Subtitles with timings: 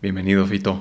[0.00, 0.80] Bienvenido, Fito.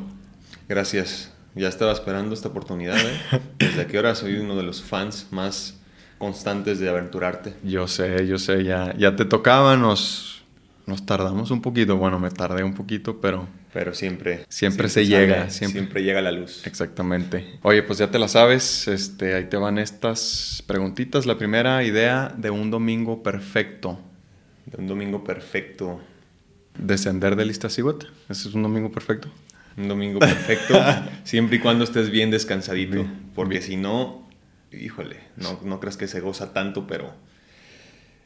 [0.70, 1.33] Gracias.
[1.55, 2.97] Ya estaba esperando esta oportunidad.
[3.00, 3.42] ¿eh?
[3.59, 5.79] Desde que ahora soy uno de los fans más
[6.17, 7.53] constantes de Aventurarte.
[7.64, 10.44] Yo sé, yo sé, ya, ya te tocaba, nos,
[10.86, 11.98] nos tardamos un poquito.
[11.98, 14.46] Bueno, me tardé un poquito, pero Pero siempre.
[14.50, 15.79] Siempre se llega, Siempre.
[15.79, 16.04] siempre.
[16.04, 16.65] llega la luz.
[16.68, 17.57] exactamente.
[17.63, 21.25] Oye, pues ya te la sabes, este, ahí te van estas preguntitas.
[21.25, 23.99] La primera idea de un domingo perfecto.
[24.68, 26.02] De un domingo perfecto.
[26.78, 28.05] Descender del Iztaccíhuatl.
[28.30, 29.30] Ese es un domingo perfecto.
[29.77, 30.80] Un domingo perfecto.
[31.23, 33.05] siempre y cuando estés bien descansadito.
[33.36, 34.27] Porque si no,
[34.72, 37.13] híjole, no, no creas que se goza tanto, pero.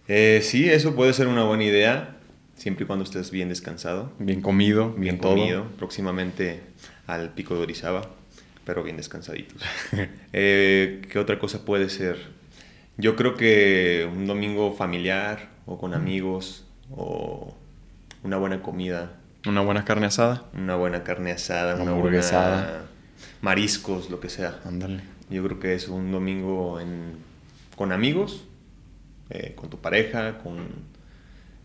[0.07, 2.17] eh, sí, eso puede ser una buena idea.
[2.55, 4.13] Siempre y cuando estés bien descansado.
[4.19, 5.35] Bien comido, bien, bien todo.
[5.35, 6.61] comido, próximamente
[7.07, 8.11] al pico de Orizaba,
[8.65, 9.61] pero bien descansaditos.
[10.33, 12.17] Eh, ¿Qué otra cosa puede ser?
[12.97, 17.57] Yo creo que un domingo familiar o con amigos o
[18.23, 19.13] una buena comida,
[19.47, 20.43] Una buena carne asada.
[20.53, 22.55] una buena carne asada, Una una hamburguesada.
[22.63, 22.81] buena
[23.41, 24.59] mariscos, lo que sea.
[24.65, 25.01] Ándale.
[25.29, 27.15] Yo creo que es un domingo en-
[27.75, 28.43] con amigos,
[29.29, 30.67] eh, con tu pareja, con,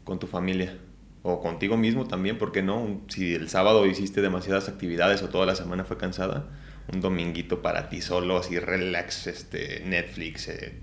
[0.05, 0.77] con tu familia.
[1.23, 3.01] O contigo mismo también, ¿por qué no?
[3.09, 6.47] Si el sábado hiciste demasiadas actividades o toda la semana fue cansada,
[6.93, 10.75] un dominguito para ti solo, así relax, este, Netflix, eh,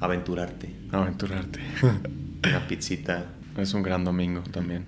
[0.00, 0.70] aventurarte.
[0.92, 1.58] Aventurarte.
[2.44, 3.26] Una pizzita.
[3.62, 4.86] Es un gran domingo también.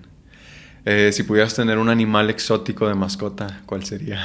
[0.85, 4.21] Eh, si pudieras tener un animal exótico de mascota, ¿cuál sería?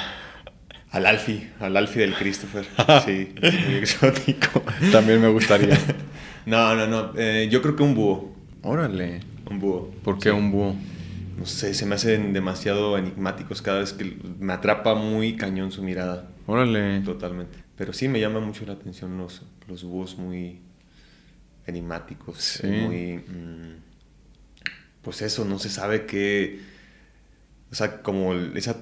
[0.90, 2.64] Al Alfie, al Alfie del Christopher.
[3.04, 3.34] Sí,
[3.66, 4.62] muy exótico.
[4.92, 5.78] También me gustaría.
[6.46, 7.12] No, no, no.
[7.16, 8.36] eh, yo creo que un búho.
[8.62, 9.20] Órale.
[9.50, 9.90] Un búho.
[10.04, 10.36] ¿Por qué Sí.
[10.36, 10.76] un búho?
[11.38, 15.82] No sé, se me hacen demasiado enigmáticos cada vez que me atrapa muy cañón su
[15.82, 16.28] mirada.
[16.46, 17.00] Órale.
[17.00, 17.56] Totalmente.
[17.76, 20.60] Pero sí me llama mucho la atención los, los búhos muy
[21.66, 22.36] enigmáticos.
[22.38, 22.60] Sí.
[22.64, 22.82] eh,
[23.26, 23.34] Muy.
[23.36, 23.76] mm,
[25.04, 26.60] pues eso, no se sabe qué.
[27.70, 28.76] O sea, como esa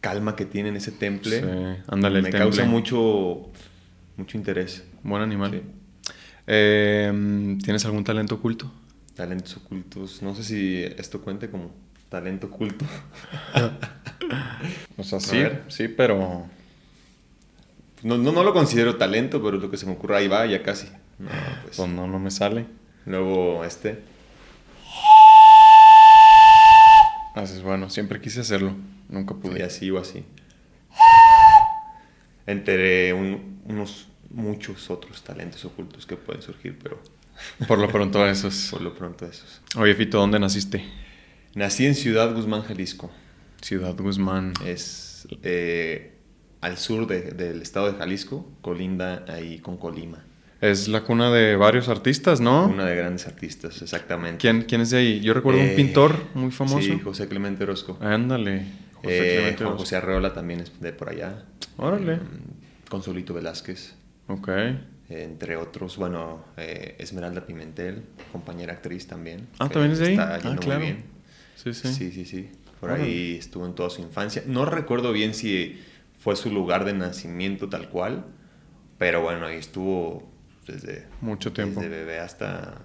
[0.00, 1.40] calma que tienen ese temple.
[1.40, 2.38] Sí, ándale, el Me temple.
[2.40, 3.50] causa mucho,
[4.16, 4.84] mucho interés.
[5.02, 5.52] Buen animal.
[5.52, 5.62] Sí.
[6.46, 8.70] Eh, ¿Tienes algún talento oculto?
[9.14, 10.22] Talentos ocultos.
[10.22, 11.70] No sé si esto cuente como
[12.08, 12.84] talento oculto.
[14.96, 16.46] O sea, sí, sí, pero...
[18.02, 20.62] No, no, no lo considero talento, pero lo que se me ocurre ahí va, ya
[20.62, 20.86] casi.
[21.18, 21.28] No,
[21.62, 21.76] pues.
[21.76, 22.66] Pues no, no me sale.
[23.04, 24.02] Luego este.
[27.34, 28.74] Haces bueno, siempre quise hacerlo.
[29.08, 29.62] Nunca Y pude.
[29.62, 30.24] así o así.
[32.46, 37.00] Entre un- unos muchos otros talentos ocultos que pueden surgir, pero
[37.66, 38.68] Por lo pronto esos.
[38.70, 39.60] por lo pronto esos.
[39.76, 40.84] Oye, Fito, ¿dónde naciste?
[41.54, 43.10] Nací en Ciudad Guzmán, Jalisco.
[43.62, 44.52] Ciudad Guzmán.
[44.64, 46.18] Es eh,
[46.60, 50.22] al sur de- del estado de Jalisco, colinda ahí con Colima.
[50.64, 52.66] Es la cuna de varios artistas, ¿no?
[52.66, 54.38] Una de grandes artistas, exactamente.
[54.38, 55.20] ¿Quién, ¿Quién es de ahí?
[55.20, 56.80] Yo recuerdo un Eh, pintor muy famoso.
[56.80, 57.98] Sí, José Clemente Orozco.
[58.00, 58.64] Ándale.
[58.94, 59.76] José Eh, Clemente Juan.
[59.76, 61.44] José Arreola también es de por allá.
[61.76, 62.16] Órale.
[62.16, 63.94] Mm, Consolito Velázquez.
[64.28, 64.48] Ok.
[65.10, 68.02] entre otros, bueno, eh, Esmeralda Pimentel,
[68.32, 69.46] compañera actriz también.
[69.58, 70.12] Ah, ¿también es de ahí?
[70.12, 70.80] Está Ah, yendo muy claro.
[70.80, 71.04] bien.
[71.56, 71.88] Sí, sí.
[71.92, 72.48] Sí, sí, sí.
[72.80, 73.04] Por Órale.
[73.04, 74.42] ahí estuvo en toda su infancia.
[74.46, 75.78] No recuerdo bien si
[76.18, 78.24] fue su lugar de nacimiento tal cual,
[78.96, 80.32] pero bueno, ahí estuvo
[80.66, 81.80] desde, Mucho tiempo.
[81.80, 82.82] desde bebé hasta,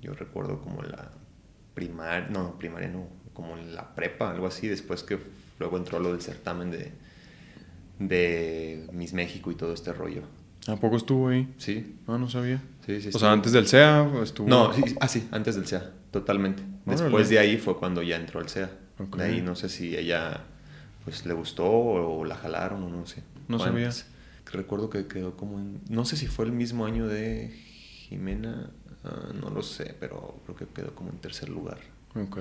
[0.00, 1.10] yo recuerdo como la
[1.74, 5.18] primaria, no, primaria no, como en la prepa, algo así, después que
[5.58, 6.92] luego entró lo del certamen de,
[7.98, 10.22] de Miss México y todo este rollo.
[10.68, 11.52] ¿A poco estuvo ahí?
[11.58, 12.58] Sí, Ah, no sabía.
[12.86, 13.06] sí, sí.
[13.06, 13.18] O estuvo.
[13.20, 14.48] sea, antes del SEA estuvo...
[14.48, 16.62] No, sí, ah, sí, antes del SEA, totalmente.
[16.86, 17.02] Órale.
[17.02, 18.70] Después de ahí fue cuando ya entró al SEA.
[18.98, 19.16] Ok.
[19.16, 20.44] De ahí no sé si ella
[21.04, 23.24] pues le gustó o la jalaron o no sé.
[23.48, 23.90] No Fue sabía.
[24.50, 25.80] Recuerdo que quedó como en...
[25.88, 27.50] No sé si fue el mismo año de
[28.08, 28.70] Jimena,
[29.04, 31.78] ah, no lo sé, pero creo que quedó como en tercer lugar
[32.14, 32.38] Ok.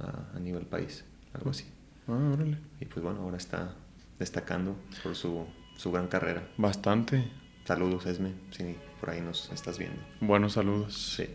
[0.00, 1.64] a nivel país, algo así.
[2.08, 2.58] Ah, órale.
[2.80, 3.74] Y pues bueno, ahora está
[4.18, 5.46] destacando por su,
[5.76, 6.46] su gran carrera.
[6.58, 7.24] Bastante.
[7.64, 10.00] Saludos, Esme, si por ahí nos estás viendo.
[10.20, 11.14] Buenos saludos.
[11.16, 11.26] Sí.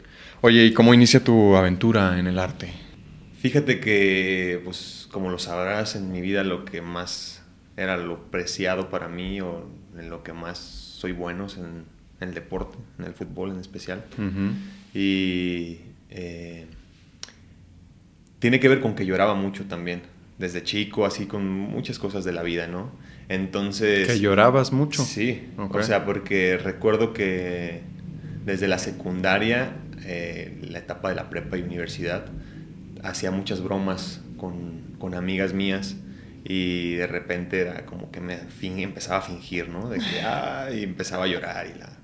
[0.42, 2.72] Oye, ¿y cómo inicia tu aventura en el arte?
[3.40, 7.44] Fíjate que, pues, como lo sabrás, en mi vida lo que más
[7.76, 9.68] era lo preciado para mí o
[9.98, 11.86] en lo que más soy bueno es en,
[12.20, 14.04] en el deporte, en el fútbol en especial.
[14.94, 15.80] Y
[16.10, 16.68] eh,
[18.40, 20.02] tiene que ver con que lloraba mucho también,
[20.38, 22.92] desde chico, así con muchas cosas de la vida, ¿no?
[23.30, 24.08] Entonces...
[24.08, 25.04] ¿Que llorabas mucho?
[25.04, 27.82] Sí, o sea, porque recuerdo que
[28.46, 32.26] desde la secundaria, eh, la etapa de la prepa y universidad,
[33.04, 35.96] hacía muchas bromas con, con amigas mías
[36.44, 39.90] y de repente era como que me fin- empezaba a fingir, ¿no?
[39.90, 42.00] De que, ay, empezaba a llorar y la,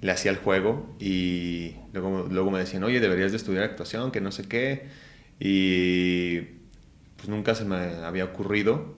[0.00, 4.20] le hacía el juego y luego, luego me decían, oye, deberías de estudiar actuación, que
[4.20, 4.88] no sé qué.
[5.40, 6.40] Y
[7.16, 8.96] pues nunca se me había ocurrido,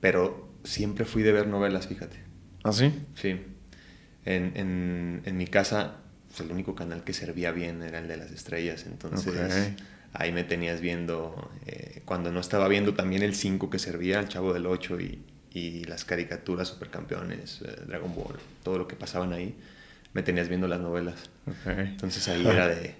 [0.00, 2.18] pero siempre fui de ver novelas, fíjate.
[2.62, 2.92] ¿Ah, sí?
[3.14, 3.40] Sí.
[4.24, 8.16] En, en, en mi casa, pues el único canal que servía bien era el de
[8.16, 9.84] las estrellas, entonces Ok.
[10.14, 14.28] Ahí me tenías viendo, eh, cuando no estaba viendo también el 5 que servía, el
[14.28, 15.18] Chavo del 8 y,
[15.52, 19.54] y las caricaturas, Supercampeones, eh, Dragon Ball, todo lo que pasaban ahí,
[20.12, 21.30] me tenías viendo las novelas.
[21.66, 22.94] Entonces ahí era de,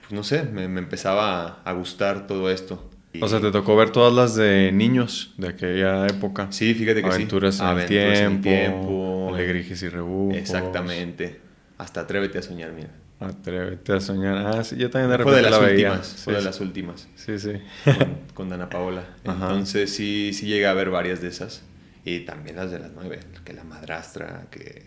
[0.00, 2.90] pues no sé, me, me empezaba a gustar todo esto.
[3.22, 6.48] O sea, te tocó ver todas las de niños de aquella época.
[6.50, 7.14] Sí, fíjate que sí.
[7.14, 9.34] Aventuras en, Aventuras el en el tiempo, tiempo.
[9.34, 10.36] Alegrijes y rebujos.
[10.36, 11.40] Exactamente.
[11.78, 12.90] Hasta atrévete a soñar, mira.
[13.18, 14.36] Atrévete a soñar.
[14.36, 15.88] Ah, sí, yo también de Fue de repente las la veía.
[15.92, 16.08] últimas.
[16.22, 16.44] Fue Sí, de sí.
[16.44, 17.08] las últimas.
[17.14, 17.52] Sí, sí.
[17.84, 19.04] Con, con Dana Paola.
[19.24, 21.62] Entonces sí, sí llegué a ver varias de esas.
[22.04, 23.20] Y también las de las nueve.
[23.44, 24.86] Que la madrastra, que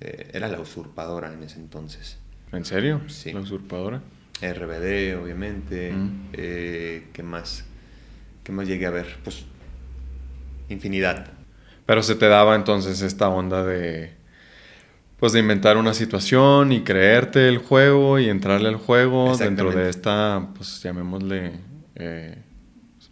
[0.00, 2.18] eh, era la usurpadora en ese entonces.
[2.52, 3.00] ¿En serio?
[3.06, 3.32] Sí.
[3.32, 4.02] La usurpadora.
[4.42, 5.92] RBD, obviamente.
[5.92, 6.28] Mm.
[6.32, 7.64] Eh, ¿Qué más?
[8.42, 9.18] ¿Qué más llegué a ver?
[9.22, 9.44] Pues
[10.68, 11.28] infinidad.
[11.86, 14.14] Pero se te daba entonces esta onda de.
[15.20, 19.90] Pues de inventar una situación y creerte el juego y entrarle al juego dentro de
[19.90, 21.52] esta, pues llamémosle.
[21.96, 22.38] eh,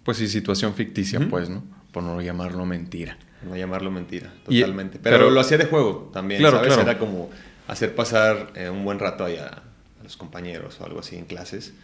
[0.04, 1.62] pues sí, situación ficticia, pues, ¿no?
[1.92, 3.18] Por no llamarlo mentira.
[3.46, 4.98] No llamarlo mentira, Y- totalmente.
[5.02, 6.72] pero, pero- lo hacía de juego también, Claro, ¿sabes?
[6.74, 6.90] claro.
[6.90, 7.28] Era como
[7.66, 11.26] hacer pasar eh, un buen rato ahí a, a los compañeros o algo así en
[11.26, 11.74] clases.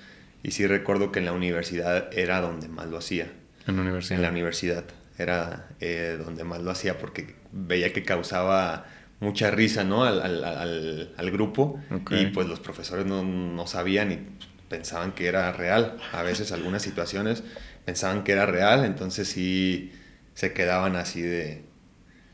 [0.43, 3.31] Y sí recuerdo que en la universidad era donde más lo hacía.
[3.67, 4.17] En la universidad.
[4.17, 4.85] En la universidad
[5.19, 8.87] era eh, donde más lo hacía porque veía que causaba
[9.25, 10.05] mucha risa, ¿no?
[10.05, 11.81] Al, al- al- al grupo.
[12.11, 14.19] Y pues los profesores no, no sabían y
[14.69, 15.97] pensaban que era real.
[16.13, 17.43] A veces algunas situaciones
[17.85, 19.93] pensaban que era real, entonces sí
[20.35, 21.65] se quedaban así de...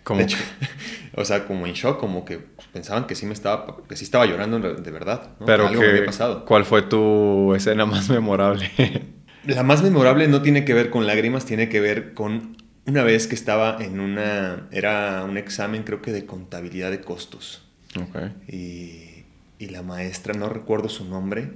[0.02, 0.24] Como
[1.14, 2.40] o sea, como en shock, como que
[2.72, 5.46] pensaban que sí me estaba, que sí estaba llorando de verdad, ¿no?
[5.46, 6.44] Pero algo que, me había pasado.
[6.44, 8.70] ¿cuál fue tu escena más memorable?
[9.44, 12.56] La más memorable no tiene que ver con lágrimas, tiene que ver con
[12.90, 17.66] una vez que estaba en una, era un examen creo que de contabilidad de costos.
[17.96, 18.16] ok.
[18.48, 19.24] Y,
[19.58, 21.50] y la maestra, no recuerdo su nombre,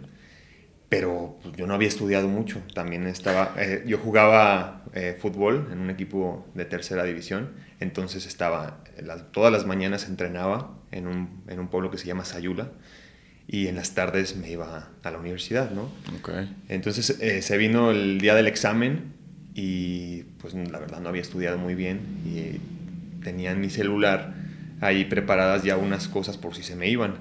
[0.89, 2.63] pero yo no había estudiado mucho.
[2.75, 8.85] También estaba, eh, yo jugaba eh, fútbol en un equipo de tercera división, entonces estaba,
[9.03, 12.71] las- todas las mañanas entrenaba en un, en un pueblo que se llama Sayula
[13.49, 15.91] y en las tardes me iba a la universidad, ¿no?
[16.19, 16.31] Ok.
[16.69, 19.15] Entonces eh, se vino el día del examen
[19.55, 24.35] y pues la verdad no había estudiado muy bien y tenía en mi celular
[24.81, 27.15] ahí preparadas ya unas cosas por si se me iban.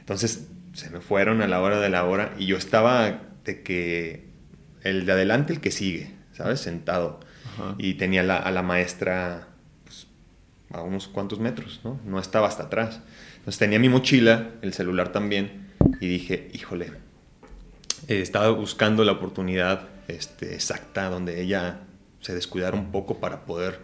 [0.00, 4.26] Entonces se me fueron a la hora de la hora y yo estaba de que
[4.82, 6.60] el de adelante, el que sigue, ¿sabes?
[6.60, 7.20] Sentado.
[7.54, 7.74] Ajá.
[7.78, 9.48] Y tenía la- a la maestra
[9.84, 10.06] pues,
[10.70, 12.00] a unos cuantos metros, ¿no?
[12.04, 13.00] No estaba hasta atrás.
[13.38, 15.68] Entonces tenía mi mochila, el celular también,
[16.00, 16.92] y dije, híjole,
[18.08, 21.80] eh, estaba buscando la oportunidad este, exacta donde ella
[22.20, 23.80] se descuidara un poco para poder...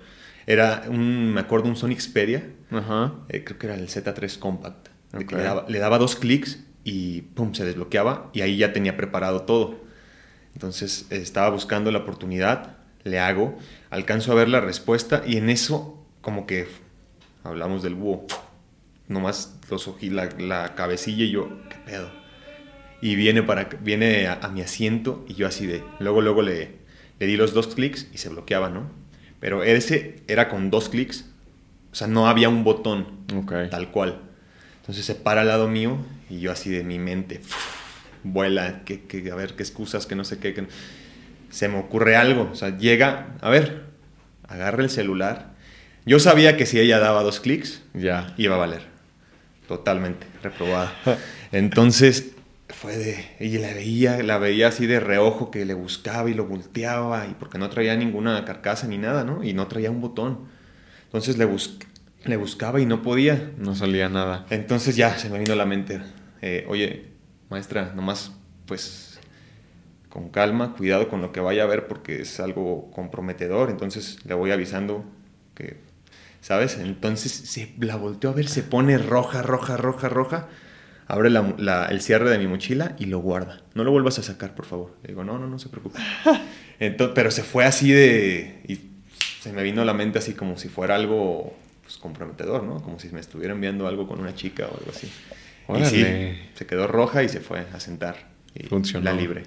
[0.46, 3.14] Era un, me acuerdo, un Sony Xperia, Ajá.
[3.28, 4.88] eh, creo que era el Z3 Compact,
[5.26, 8.96] que le, daba, le daba dos clics y pum, se desbloqueaba y ahí ya tenía
[8.96, 9.80] preparado todo.
[10.52, 13.56] Entonces estaba buscando la oportunidad, le hago,
[13.88, 16.68] alcanzo a ver la respuesta y en eso como que
[17.42, 18.26] hablamos del búho,
[19.08, 22.10] nomás los ojí, la, la cabecilla y yo, ¿qué pedo?
[23.00, 26.70] Y viene, para, viene a, a mi asiento y yo así de, luego, luego le,
[27.18, 28.90] le di los dos clics y se bloqueaba, ¿no?
[29.40, 31.26] Pero ese era con dos clics,
[31.92, 33.52] o sea, no había un botón Ok.
[33.70, 34.20] tal cual.
[34.80, 35.98] Entonces se para al lado mío
[36.30, 37.40] y yo así de mi mente
[38.22, 40.54] vuela, que, que, a ver qué excusas, que no sé qué.
[40.54, 40.66] que-
[41.50, 43.84] Se me ocurre algo, o sea, llega, a ver,
[44.48, 45.52] agarra el celular.
[46.06, 48.32] Yo sabía que si ella daba dos clics, Ya.
[48.38, 48.82] iba a valer.
[49.68, 50.92] Totalmente, reprobada.
[51.52, 52.32] Entonces
[52.68, 53.24] fue de.
[53.40, 57.34] Y la veía, la veía así de reojo que le buscaba y lo volteaba, y
[57.34, 59.42] porque no traía ninguna carcasa ni nada, ¿no?
[59.44, 60.40] Y no traía un botón.
[61.06, 61.78] Entonces le, bus-
[62.24, 63.52] le buscaba y no podía.
[63.58, 64.46] No salía nada.
[64.50, 66.00] Entonces ya se me vino a la mente.
[66.42, 67.12] eh, Oye,
[67.50, 68.32] maestra, nomás,
[68.66, 69.18] pues,
[70.08, 73.70] con calma, cuidado con lo que vaya a ver porque es algo comprometedor.
[73.70, 75.04] Entonces le voy avisando
[75.54, 75.78] que,
[76.40, 76.78] ¿sabes?
[76.78, 80.48] Entonces se la volteó a ver, se pone roja, roja, roja, roja.
[81.06, 83.62] Abre la- la- el cierre de mi mochila y lo guarda.
[83.74, 84.96] No lo vuelvas a sacar, por favor.
[85.02, 85.98] Le digo, no, no, no se preocupe.
[86.80, 88.60] Entonces, pero se fue así de...
[88.66, 88.78] Y
[89.40, 92.80] se me vino a la mente así como si fuera algo pues, comprometedor, ¿no?
[92.82, 95.10] Como si me estuviera enviando algo con una chica o algo así.
[95.80, 96.04] Y sí,
[96.54, 98.16] se quedó roja y se fue a sentar.
[98.54, 99.04] Y Funcionó.
[99.04, 99.42] La libre.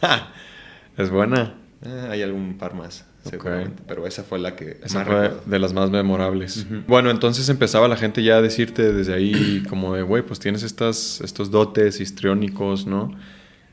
[0.96, 1.54] Es buena.
[1.84, 3.04] Ah, hay algún par más.
[3.30, 3.82] Seguramente.
[3.86, 5.42] Pero esa fue la que Esa más fue recuerdo.
[5.50, 6.64] de las más memorables.
[6.64, 6.82] Ujú.
[6.86, 10.62] Bueno, entonces empezaba la gente ya a decirte desde ahí como de, güey, pues tienes
[10.62, 13.16] estas, estos dotes histriónicos, ¿no?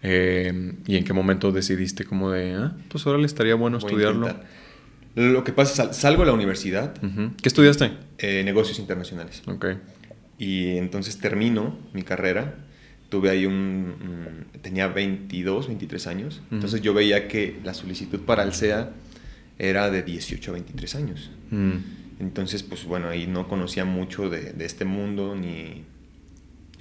[0.02, 3.88] Eh, ¿Y en qué momento decidiste como de, ah, pues ahora le estaría bueno Voy
[3.90, 4.28] estudiarlo?
[5.16, 7.32] Lo que pasa es sal- salgo a la universidad, Ujú.
[7.42, 7.92] ¿Qué estudiaste?
[8.18, 9.44] eh, negocios internacionales.
[9.48, 9.66] Ok.
[10.40, 12.56] Y entonces termino mi carrera.
[13.10, 13.54] Tuve ahí un...
[13.54, 16.42] un- tenía 22, 23 años.
[16.48, 16.56] Ujú.
[16.56, 18.90] Entonces yo veía que la solicitud para el SEA
[19.60, 21.32] era de 18 a 23 años.
[21.52, 21.78] Mm.
[22.20, 25.84] Entonces, pues bueno, ahí no conocía mucho de, de este mundo ni,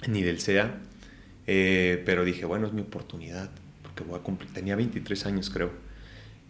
[0.07, 0.79] ni del SEA.
[1.47, 3.49] Eh, pero dije, bueno, es mi oportunidad.
[3.81, 4.51] Porque voy a cumplir.
[4.53, 5.71] Tenía 23 años, creo.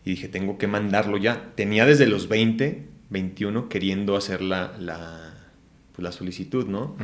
[0.05, 1.51] Y dije, tengo que mandarlo ya.
[1.55, 5.33] Tenía desde los 20, 21, queriendo hacer la, la,
[5.93, 6.95] pues, la solicitud, ¿no?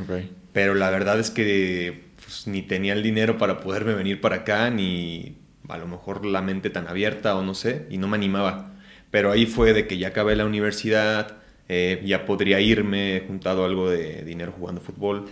[0.54, 4.70] Pero la verdad es que pues, ni tenía el dinero para poderme venir para acá,
[4.70, 8.69] ni a lo mejor la mente tan abierta o no sé, y no me animaba.
[9.12, 11.38] Pero ahí fue de que ya acabé la universidad,
[11.68, 15.26] eh, ya podría irme, he juntado algo de dinero jugando fútbol,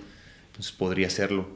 [0.48, 1.48] entonces podría hacerlo.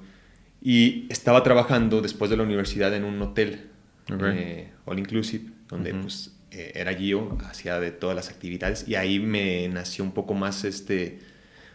[0.61, 3.69] Y estaba trabajando después de la universidad en un hotel,
[4.07, 9.19] eh, all inclusive, donde pues eh, era Gio, hacía de todas las actividades, y ahí
[9.19, 11.19] me nació un poco más este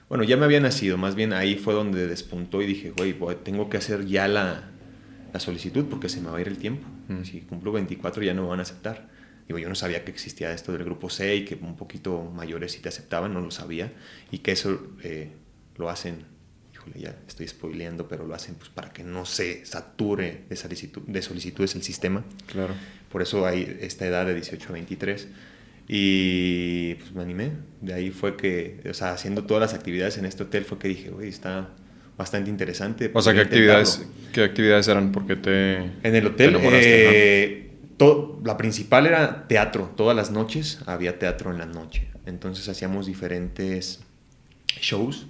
[0.08, 3.68] bueno, ya me había nacido, más bien ahí fue donde despuntó y dije, güey, tengo
[3.68, 4.70] que hacer ya la,
[5.32, 6.86] la solicitud porque se me va a ir el tiempo.
[7.24, 9.08] Si cumplo 24 ya no me van a aceptar.
[9.46, 12.72] Digo, yo no sabía que existía esto del grupo C y que un poquito mayores
[12.72, 13.92] sí te aceptaban, no lo sabía.
[14.30, 15.30] Y que eso eh,
[15.76, 16.24] lo hacen,
[16.74, 21.02] híjole, ya estoy spoileando, pero lo hacen pues para que no se sature de, solicitud,
[21.02, 22.24] de solicitudes el sistema.
[22.46, 22.74] Claro.
[23.10, 25.28] Por eso hay esta edad de 18 a 23.
[25.88, 27.52] Y pues me animé.
[27.80, 30.88] De ahí fue que, o sea, haciendo todas las actividades en este hotel fue que
[30.88, 31.70] dije, güey, está
[32.16, 33.10] bastante interesante.
[33.14, 34.32] O sea, ¿qué actividades, intentarlo".
[34.32, 35.12] ¿qué actividades eran?
[35.12, 35.76] Porque te...
[35.76, 37.65] En el hotel, te eh,
[38.44, 39.92] la principal era teatro.
[39.96, 42.08] Todas las noches había teatro en la noche.
[42.26, 44.00] Entonces hacíamos diferentes
[44.80, 45.26] shows.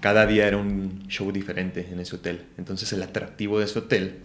[0.00, 2.46] Cada día era un show diferente en ese hotel.
[2.58, 4.20] Entonces el atractivo de ese hotel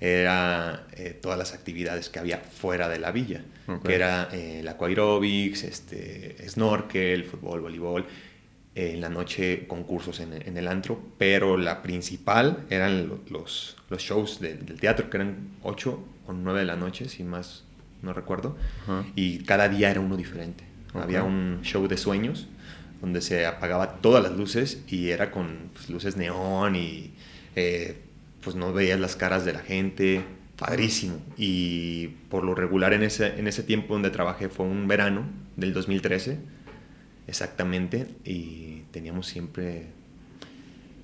[0.00, 3.86] era eh, todas las actividades que había fuera de la villa, Ok.
[3.86, 8.06] que era eh, el aquaerobics, este, snorkel, fútbol, voleibol.
[8.74, 13.76] Eh, en la noche concursos en, en el antro, pero la principal eran lo- los,
[13.90, 15.98] los shows de- del teatro, que eran 8
[16.30, 17.64] o 9 de la noche, si más
[18.02, 19.04] no recuerdo, Ajá.
[19.14, 20.64] y cada día era uno diferente.
[20.94, 22.48] Había un show de sueños
[23.00, 27.12] donde se apagaba todas las luces y era con pues, luces neón y
[27.56, 28.02] eh,
[28.42, 30.24] pues no veías las caras de la gente,
[30.56, 31.18] padrísimo.
[31.36, 35.24] Y por lo regular en ese, en ese tiempo donde trabajé fue un verano
[35.56, 36.38] del 2013,
[37.26, 39.86] exactamente, y teníamos siempre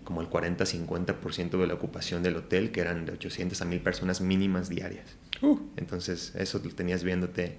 [0.06, 4.22] como el 40-50% de la ocupación del hotel, que eran de 800 a 1000 personas
[4.22, 5.04] mínimas diarias.
[5.42, 5.58] Uh.
[5.76, 7.58] Entonces, eso lo tenías viéndote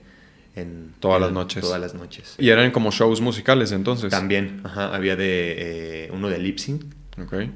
[0.56, 1.62] en Todas en- las noches.
[1.62, 2.36] Todas las noches.
[2.40, 4.10] Y eran como shows musicales entonces.
[4.10, 6.84] También, ajá, había de eh, uno de lip sync,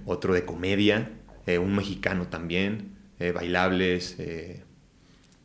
[0.05, 1.09] otro de comedia,
[1.47, 4.17] eh, un mexicano también, eh, bailables,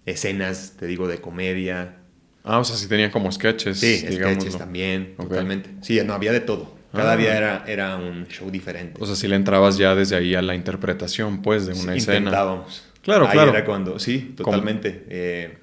[0.04, 1.96] escenas, te digo, de comedia.
[2.44, 5.70] Ah, o sea, sí tenían como sketches, Sí, sketches también, totalmente.
[5.82, 6.75] Sí, no, había de todo.
[6.92, 7.16] Cada Ah.
[7.16, 8.98] día era, era un show diferente.
[9.02, 11.98] O sea, si le entrabas ya desde ahí a la interpretación, pues, de una Sí,
[11.98, 12.18] escena.
[12.18, 12.84] Intentábamos.
[13.02, 13.50] Claro, Ahí claro.
[13.50, 15.04] era cuando, sí, totalmente.
[15.08, 15.58] Eh,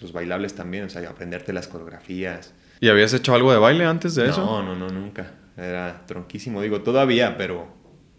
[0.00, 2.52] los bailables también, o sea, aprenderte las coreografías.
[2.80, 4.62] ¿Y habías hecho algo de baile antes de no, eso?
[4.62, 5.32] no, no, nunca.
[5.56, 6.60] Era tronquísimo.
[6.62, 7.68] Digo, todavía, pero,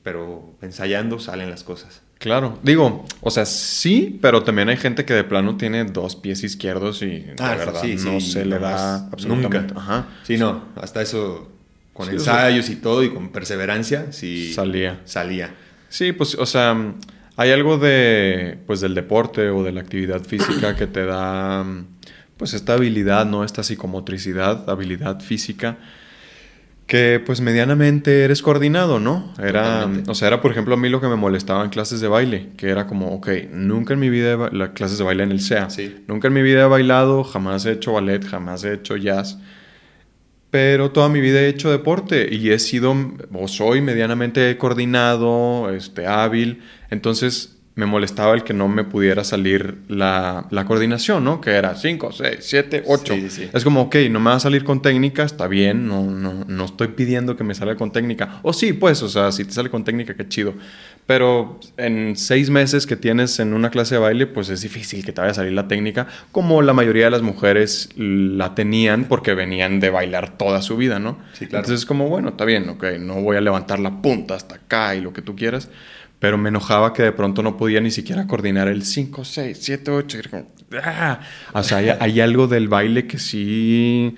[0.04, 2.02] pero ensayando salen las cosas.
[2.18, 2.58] Claro.
[2.64, 7.02] Digo, o sea, sí, pero también hay gente que de plano tiene dos pies izquierdos
[7.02, 9.60] y de Ah, verdad sí, no sí, se le no, da absolutamente.
[9.74, 9.80] nunca.
[9.80, 10.08] Ajá.
[10.24, 11.52] Sí, no, hasta eso,
[11.96, 14.54] con Sí, o sea- ensayos y todo y con perseverancia, sí.
[14.54, 15.00] Salía.
[15.06, 15.50] Salía.
[15.90, 16.76] Sí, pues, o sea,
[17.38, 21.66] hay algo de, pues, del deporte o de la actividad física que te da,
[22.38, 23.44] pues, esta habilidad, ¿no?
[23.46, 25.78] Esta psicomotricidad, habilidad física,
[26.88, 29.34] que, pues, medianamente eres coordinado, ¿no?
[29.40, 30.12] Era, Totalmente.
[30.12, 32.50] o sea, era, por ejemplo, a mí lo que me molestaba en clases de baile,
[32.58, 35.70] que era como, ok, nunca en mi vida, las clases de baile en el SEA,
[35.72, 36.04] Sí.
[36.08, 39.40] nunca en mi vida he bailado, jamás he hecho ballet, jamás he hecho jazz,
[40.56, 42.96] pero toda mi vida he hecho deporte y he sido
[43.34, 46.64] o soy medianamente coordinado, este, hábil.
[46.90, 51.42] Entonces me molestaba el que no me pudiera salir la, la coordinación, ¿no?
[51.42, 53.14] Que era 5, 6, 7, 8.
[53.14, 53.50] Sí, sí, sí.
[53.52, 56.66] Es como, ok, no me va a salir con técnica, está bien, no, no, no
[56.66, 58.40] estoy pidiendo que me salga con técnica.
[58.44, 60.54] O sí, pues, o sea, si te sale con técnica, qué chido.
[61.06, 65.12] Pero en seis meses que tienes en una clase de baile, pues es difícil que
[65.12, 69.34] te vaya a salir la técnica, como la mayoría de las mujeres la tenían porque
[69.36, 71.18] venían de bailar toda su vida, ¿no?
[71.34, 71.64] Sí, claro.
[71.64, 74.96] Entonces es como, bueno, está bien, ok, no voy a levantar la punta hasta acá
[74.96, 75.70] y lo que tú quieras,
[76.26, 79.92] pero me enojaba que de pronto no podía ni siquiera coordinar el 5, 6, 7,
[79.92, 80.18] 8.
[80.18, 80.48] y era como,
[80.84, 81.20] ¡ah!
[81.54, 84.16] O sea, hay, hay algo del baile que sí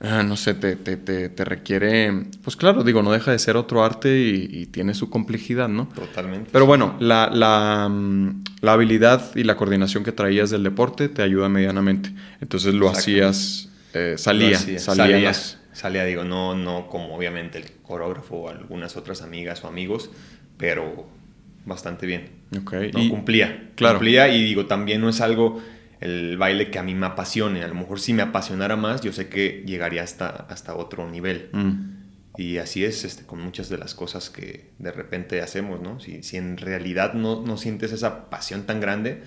[0.00, 3.58] ah, no sé, te, te, te, te requiere, pues claro, digo, no deja de ser
[3.58, 5.88] otro arte y, y tiene su complejidad, ¿no?
[5.88, 6.48] Totalmente.
[6.50, 11.20] Pero bueno, la, la, mm, la habilidad y la coordinación que traías del deporte te
[11.20, 12.14] ayuda medianamente.
[12.40, 17.14] Entonces lo hacías, eh, salía, Lo hacía, salía, salía, las- salía, digo, no, no como
[17.14, 20.08] obviamente el coreógrafo o algunas otras amigas o amigos,
[20.56, 21.20] pero
[21.64, 22.30] bastante bien.
[22.60, 23.70] Ok, No, y- cumplía.
[23.76, 23.96] claro.
[23.98, 25.62] Cumplía y digo, también no es algo,
[26.00, 27.62] el baile que a mí me apasione.
[27.62, 31.48] A lo mejor si me apasionara más, yo sé que llegaría hasta, hasta otro nivel.
[31.52, 31.92] Mm,
[32.38, 36.00] Y así es este, con muchas de las cosas que de repente hacemos, ¿no?
[36.00, 39.22] Si, si en realidad no, no sientes esa pasión tan grande,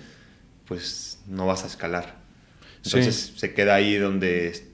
[0.66, 2.16] pues no vas a escalar.
[2.82, 2.90] Sí.
[2.98, 4.64] Entonces se queda ahí donde est-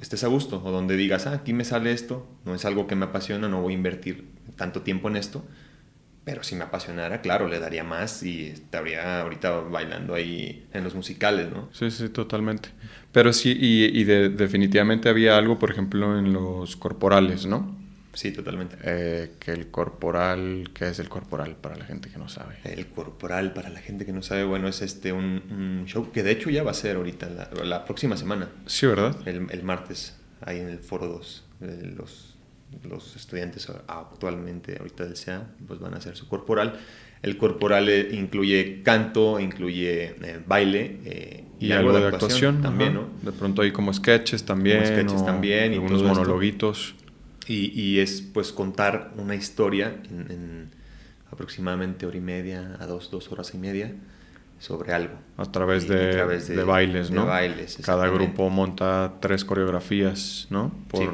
[0.00, 2.94] estés a gusto o donde digas, ah, aquí me sale esto, no es algo que
[2.94, 5.46] me apasiona, no voy a invertir tanto tiempo en esto.
[6.28, 10.94] Pero si me apasionara, claro, le daría más y estaría ahorita bailando ahí en los
[10.94, 11.70] musicales, ¿no?
[11.72, 12.68] Sí, sí, totalmente.
[13.12, 17.74] Pero sí, y, y de- definitivamente había algo, por ejemplo, en los corporales, ¿no?
[18.12, 18.76] Sí, totalmente.
[18.84, 22.56] Eh, que el corporal, ¿qué es el corporal para la gente que no sabe?
[22.64, 26.22] El corporal, para la gente que no sabe, bueno, es este un, un show que
[26.22, 29.16] de hecho ya va a ser ahorita, la, la próxima semana, Sí, ¿verdad?
[29.26, 31.44] el, el martes, ahí en el Foro 2.
[31.62, 32.27] eh, Los,
[32.88, 36.78] los estudiantes actualmente, ahorita del SEA, pues van a hacer su corporal.
[37.22, 43.06] El corporal eh, incluye canto, incluye eh, baile eh, Y, algo de actuación, también, ajá.
[43.22, 43.30] ¿no?
[43.30, 44.86] De pronto hay como sketches también.
[44.86, 46.04] sketches o también y esto.
[46.04, 46.94] monologuitos.
[47.48, 50.70] Y, y es pues contar una historia en, en
[51.32, 53.92] aproximadamente hora y media a dos, dos horas y media
[54.60, 55.14] sobre algo.
[55.36, 57.26] A través Y de, a través de bailes, de ¿no?
[57.26, 60.72] bailes, Cada grupo monta tres coreografías, ¿no?
[60.88, 61.08] Por Sí.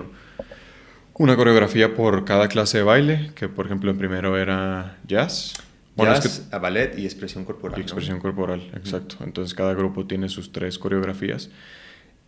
[1.17, 5.53] Una coreografía por cada clase de baile, que por ejemplo en primero era jazz.
[5.97, 7.79] Bueno, es Jazz, que- a ballet y expresión corporal.
[7.79, 7.83] y ¿no?
[7.85, 9.17] expresión corporal, exacto.
[9.25, 11.51] Entonces cada grupo tiene sus tres coreografías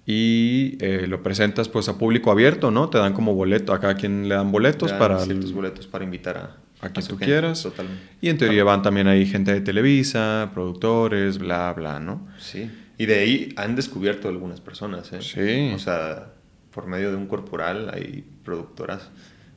[0.07, 2.89] y eh, lo presentas pues a público abierto, ¿no?
[2.91, 5.87] Te dan como boleto, a cada quien le dan boletos Dan para ciertos el- boletos
[5.89, 7.63] para invitar a, a quien su tú gente, quieras.
[7.65, 8.03] Totalmente.
[8.21, 12.25] Y en teoría van también ahí gente de Televisa, productores, bla, bla, ¿no?
[12.39, 12.71] Sí.
[12.99, 15.21] Y de ahí han descubierto algunas personas, ¿eh?
[15.23, 15.73] Sí.
[15.75, 16.29] O sea,
[16.77, 19.09] por medio de un corporal hay productoras,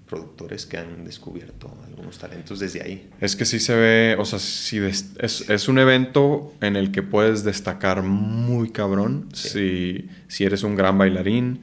[0.07, 3.10] productores que han descubierto algunos talentos desde ahí.
[3.19, 7.03] Es que sí se ve, o sea, sí es, es un evento en el que
[7.03, 9.49] puedes destacar muy cabrón Sí.
[9.49, 11.60] si, si eres un gran bailarín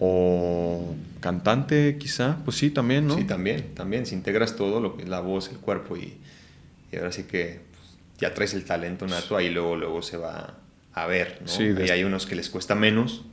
[0.00, 3.16] o cantante quizá, pues sí, también, ¿no?
[3.16, 4.06] Sí, también, también.
[4.06, 6.14] Si integras todo, lo que es la voz, el cuerpo y,
[6.92, 10.58] y ahora sí que pues, ya traes el talento nato, ahí luego, luego se va
[10.94, 11.48] a ver, ¿no?
[11.48, 13.24] Sí, Ahí des- hay unos que les cuesta menos,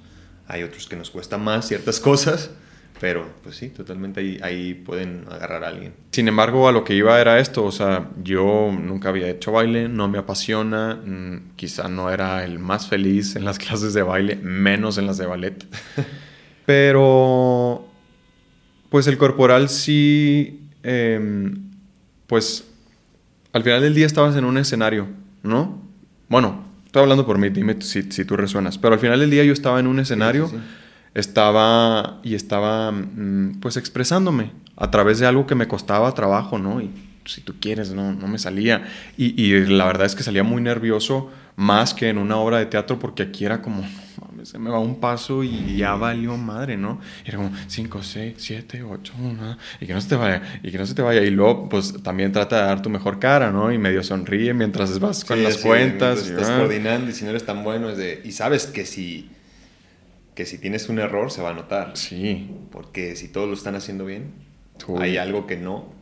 [0.47, 2.51] hay otros que nos cuesta más ciertas cosas,
[2.99, 5.93] pero pues sí, totalmente ahí, ahí pueden agarrar a alguien.
[6.11, 9.89] Sin embargo, a lo que iba era esto, o sea, yo nunca había hecho baile,
[9.89, 14.37] no me apasiona, mm, quizá no era el más feliz en las clases de baile,
[14.37, 15.65] menos en las de ballet.
[16.65, 17.87] Pero,
[18.89, 21.71] pues el corporal sí, em,
[22.27, 22.65] pues
[23.51, 25.07] al final del día estabas en un escenario,
[25.43, 25.81] ¿no?
[26.27, 26.64] Bueno,
[26.95, 29.51] estoy hablando por mí, dime si, si tú resuenas, pero al final del día yo
[29.51, 30.61] estaba en un escenario sí, sí.
[31.13, 36.79] estaba y estaba mm, pues expresándome a través de algo que me costaba trabajo, ¿no?
[36.79, 36.89] Y
[37.25, 38.85] si tú quieres, no, no me salía.
[39.17, 42.67] Y, y la verdad es que salía muy nervioso más que en una obra de
[42.67, 43.87] teatro porque aquí era como, "No
[44.21, 46.99] mames, se me va un paso y ya valió madre, ¿no?
[47.25, 49.13] Y era como 5, 6, 7, 8,
[49.81, 51.21] y que no se te vaya, y que no se te vaya.
[51.21, 53.71] Y luego pues también trata de dar tu mejor cara, ¿no?
[53.71, 56.27] Y medio sonríe mientras vas con Sí, las cuentas.
[56.27, 56.57] y, Estás ah.
[56.59, 58.21] coordinando y si no eres tan bueno es de...
[58.23, 59.29] Y sabes que si,
[60.35, 61.91] que si tienes un error se va a notar.
[61.95, 64.33] Sí, Porque si todos lo están haciendo bien,
[64.87, 65.01] Uy.
[65.01, 65.93] hay algo que no.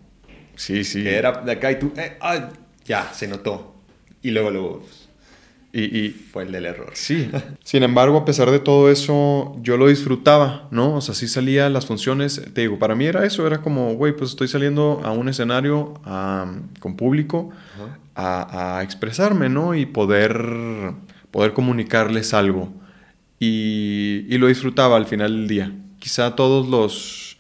[0.56, 1.04] sí, sí.
[1.04, 1.94] Que era de acá y tú...
[1.98, 2.50] eh, ah,
[2.86, 3.76] ya, se notó.
[4.22, 5.03] Y luego, luego pues,
[5.76, 6.92] Y, y, fue el del error.
[6.94, 7.32] Sí.
[7.64, 10.94] Sin embargo, a pesar de todo eso, yo lo disfrutaba, ¿no?
[10.98, 12.40] O sea, sí salía a las funciones.
[12.54, 15.96] Te digo, para mí era eso, era como, güey, pues estoy saliendo a un escenario
[16.06, 17.50] a- con público
[18.14, 19.74] a, a expresarme, ¿no?
[19.74, 20.32] Y poder,
[21.32, 22.72] poder comunicarles algo.
[23.40, 25.72] Y, y lo disfrutaba al final del día.
[25.98, 27.38] Quizá todos los...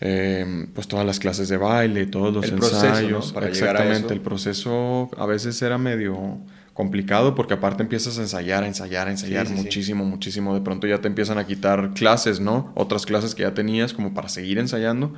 [0.00, 2.88] eh, pues todas las clases de baile, todos los El proceso, ¿no?
[2.90, 4.14] ensayos, Para llegar a exactamente, eso.
[4.14, 6.38] el proceso a veces era medio
[6.74, 9.64] complicado porque aparte empiezas a ensayar, a ensayar, a ensayar Sí, sí, sí.
[9.64, 10.54] muchísimo, muchísimo.
[10.54, 12.72] De pronto ya te empiezan a quitar clases, ¿no?
[12.74, 15.12] Otras clases que ya tenías como para seguir ensayando.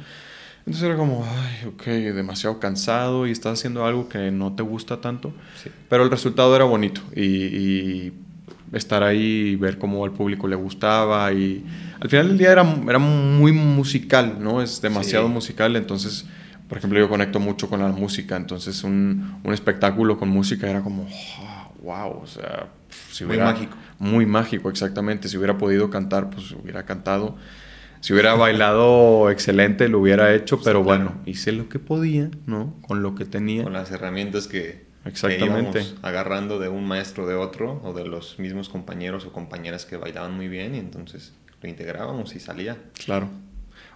[0.60, 1.84] Entonces era como, ay, ok,
[2.14, 5.32] demasiado cansado y estás haciendo algo que no te gusta tanto.
[5.88, 8.12] Pero el resultado era bonito y, y
[8.72, 11.64] estar ahí y ver cómo al público le gustaba y
[12.00, 14.62] al final del día era, era muy musical, ¿no?
[14.62, 16.24] Es demasiado musical, entonces,
[16.72, 20.80] por ejemplo, yo conecto mucho con la música, entonces un, un espectáculo con música era
[20.80, 21.06] como,
[21.82, 22.68] wow, o sea,
[23.10, 23.76] si Muy hubiera, mágico.
[23.98, 25.28] Muy mágico, exactamente.
[25.28, 27.36] Si hubiera podido cantar, pues hubiera cantado.
[28.00, 32.74] Si hubiera bailado excelente, lo hubiera hecho, Sí, pero bueno, hice lo que podía, ¿no?
[32.80, 33.64] Con lo que tenía.
[33.64, 35.82] Con las herramientas que, que Exactamente.
[35.82, 39.98] íbamos agarrando de un maestro de otro o de los mismos compañeros o compañeras que
[39.98, 42.78] bailaban muy bien y entonces lo integrábamos y salía.
[43.04, 43.28] Claro.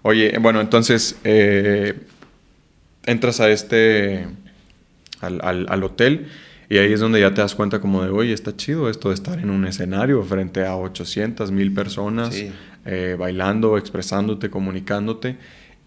[0.02, 1.98] Oye, bueno, entonces eh,
[3.06, 4.26] entras a este,
[5.20, 6.26] al, al- al hotel
[6.68, 9.14] y ahí es donde ya te das cuenta como de, oye, está chido esto de
[9.14, 12.50] estar en un escenario frente a 800, mil personas, Sí.
[12.84, 15.36] eh, bailando, expresándote, comunicándote.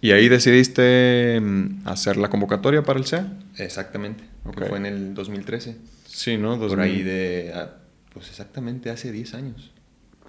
[0.01, 3.27] Y ahí decidiste mm, hacer la convocatoria para el SEA.
[3.57, 4.23] Exactamente.
[4.55, 4.69] Que Ok.
[4.69, 5.75] fue en el 2013.
[6.07, 6.57] Sí, ¿no?
[6.57, 6.79] Por 2000.
[6.79, 7.71] ahí de, ah,
[8.13, 9.71] pues exactamente hace 10 años.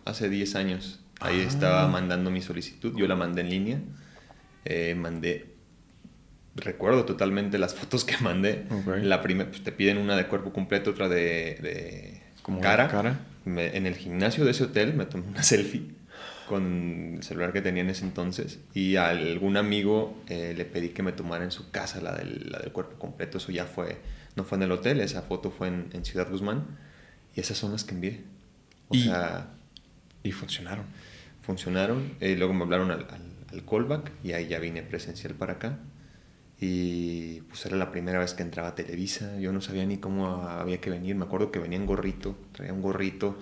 [0.05, 0.99] Hace 10 años.
[1.21, 1.49] Ahí Ah.
[1.49, 2.93] estaba mandando mi solicitud.
[2.97, 3.79] Yo la mandé en línea.
[4.65, 5.50] Eh, mandé,
[6.57, 8.65] recuerdo totalmente las fotos que mandé.
[8.71, 8.99] Ok.
[9.03, 12.89] La primera, pues te piden una de cuerpo completo, otra de, de Como cara.
[12.89, 13.21] cara.
[13.45, 15.83] Me- en el gimnasio de ese hotel me tomé una selfie
[16.49, 20.89] con el celular que tenía en ese entonces y a algún amigo eh, le pedí
[20.89, 23.39] que me tomara en su casa la del, la del cuerpo completo.
[23.39, 23.99] Eso ya fue,
[24.35, 26.65] no fue en el hotel, esa foto fue en, en Ciudad Guzmán
[27.37, 28.21] y esas son las que envié.
[28.89, 29.47] O Y- sea,
[30.25, 30.85] Y funcionaron.
[31.43, 32.15] funcionaron.
[32.21, 35.79] Eh, luego me hablaron al, al, al callback y ahí ya vine presencial para acá.
[36.61, 39.39] Y pues era la primera vez que entraba a Televisa.
[39.39, 41.17] Yo no sabía ni cómo había que venir.
[41.17, 43.39] Me acuerdo que venía en gorrito, traía un gorrito,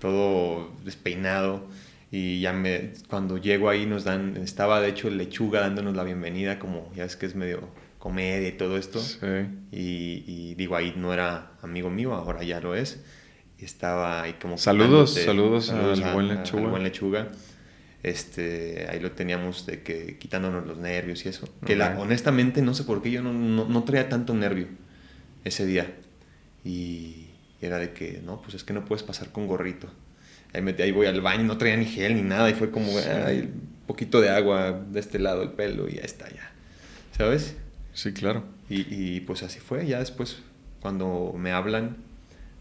[0.00, 1.66] todo despeinado.
[2.12, 6.04] Y ya me, cuando llego ahí nos dan, estaba de hecho el lechuga dándonos la
[6.04, 9.00] bienvenida, como ya ves que es medio comedia y todo esto.
[9.00, 9.26] Sí.
[9.72, 13.02] Y, y digo, ahí no era amigo mío, ahora ya lo es.
[13.58, 14.58] Y estaba ahí como...
[14.58, 16.62] Saludos, quitándote- saludos al buen Lechuga.
[16.64, 17.28] al buen lechuga.
[18.02, 21.48] Este, ahí lo teníamos de que quitándonos los nervios y eso.
[21.66, 24.68] Que la- honestamente no sé por qué yo no, no, no traía tanto nervio
[25.44, 25.94] ese día.
[26.64, 27.26] Y
[27.60, 29.88] era de que, no, pues es que no puedes pasar con gorrito.
[30.52, 32.48] Ahí, metí, ahí voy al baño, no traía ni gel ni nada.
[32.50, 32.90] Y fue como,
[33.26, 36.50] ay, un poquito de agua de este lado el pelo y ya está, ya.
[37.16, 37.54] ¿Sabes?
[37.92, 38.44] Sí, claro.
[38.68, 40.38] Y, y, pues así fue, ya después
[40.80, 41.96] cuando me hablan,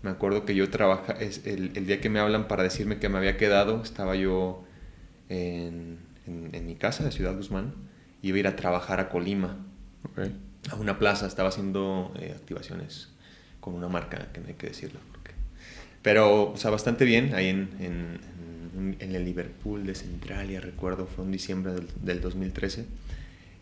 [0.01, 3.07] me acuerdo que yo trabaja, es el, el día que me hablan para decirme que
[3.09, 4.63] me había quedado, estaba yo
[5.29, 7.73] en, en- en mi casa de Ciudad Guzmán,
[8.21, 9.57] iba a ir a trabajar a Colima,
[10.03, 10.19] Ok.
[10.71, 13.09] a una plaza, estaba haciendo eh, activaciones
[13.61, 14.99] con una marca que no hay que decirlo.
[15.11, 15.31] porque-
[16.01, 18.19] Pero, o sea, bastante bien, ahí en, en,
[18.77, 22.85] en- en el Liverpool de Centralia, recuerdo, fue en diciembre del, del 2013.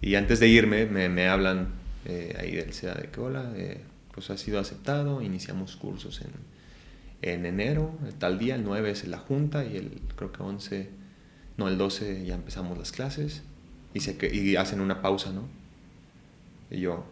[0.02, 1.70] Y antes de irme, me, me hablan
[2.06, 3.82] eh, ahí del SEA de que, hola, eh,
[4.14, 6.30] pues ha sido aceptado, iniciamos cursos en,
[7.34, 10.90] en enero, tal día, el 9 es la junta y el, creo que 11,
[11.58, 13.42] no, el 12 ya empezamos las clases
[13.94, 15.44] y, se, y hacen una pausa, ¿no?
[16.70, 17.06] Y yo,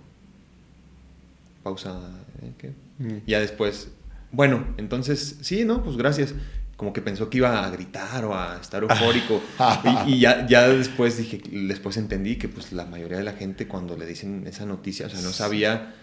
[1.63, 1.99] pausa,
[2.43, 2.51] ¿eh?
[2.57, 2.73] ¿qué?
[2.99, 3.25] Mm.
[3.25, 3.89] Ya después,
[4.31, 5.83] bueno, entonces, sí, ¿no?
[5.83, 6.33] Pues gracias.
[6.77, 9.41] Como que pensó que iba a gritar o a estar eufórico.
[10.05, 13.67] y y ya, ya después dije, después entendí que pues la mayoría de la gente
[13.67, 15.95] cuando le dicen esa noticia, o sea, no sabía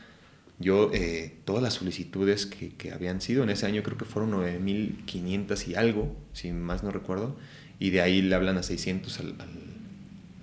[0.59, 3.43] yo eh, todas las solicitudes que, que habían sido.
[3.43, 7.37] En ese año creo que fueron 9.500 y algo, si más no recuerdo.
[7.83, 9.49] Y de ahí le hablan a 600 al, al,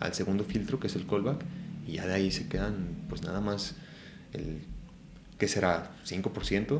[0.02, 1.42] al segundo filtro, que es el callback.
[1.88, 3.76] Y ya de ahí se quedan, pues nada más,
[4.34, 4.60] el,
[5.38, 5.90] ¿qué será?
[6.06, 6.34] ¿5%?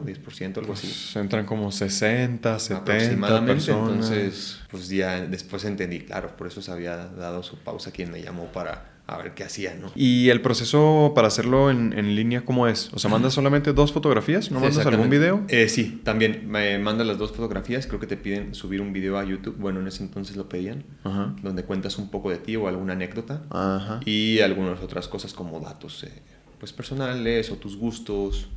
[0.04, 0.58] ¿10%?
[0.58, 0.88] Algo así.
[0.88, 3.54] Pues entran como 60, 70 aproximadamente.
[3.54, 3.90] personas.
[3.90, 8.22] Entonces, pues ya después entendí, claro, por eso se había dado su pausa quien me
[8.22, 9.92] llamó para a ver qué hacía, ¿no?
[9.96, 12.90] ¿Y el proceso para hacerlo en, en línea cómo es?
[12.94, 14.52] O sea, ¿mandas solamente dos fotografías?
[14.52, 15.44] ¿No mandas algún video?
[15.50, 17.88] Eh, sí, también me mandan las dos fotografías.
[17.88, 19.56] Creo que te piden subir un video a YouTube.
[19.58, 21.34] Bueno, en ese entonces lo pedían, Ajá.
[21.42, 24.00] donde cuentas un poco de ti o alguna anécdota Ajá.
[24.06, 26.12] y algunas otras cosas como datos, eh,
[26.60, 28.50] pues personales o tus gustos.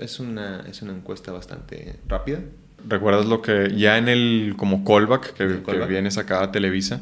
[0.00, 2.40] Es- una, es una encuesta bastante rápida.
[2.86, 5.88] ¿Recuerdas lo que ya en el como callback que, El que callback.
[5.88, 7.00] vienes acá a Televisa?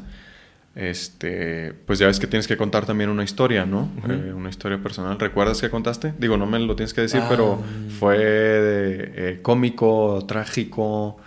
[0.73, 3.89] Este, pues ya ves que tienes que contar también una historia, ¿no?
[4.09, 5.19] Eh, una historia personal.
[5.19, 6.13] ¿Recuerdas que contaste?
[6.17, 7.27] Digo, no me lo tienes que decir, Ah.
[7.29, 7.61] pero
[7.99, 11.17] fue de, eh, cómico, trágico.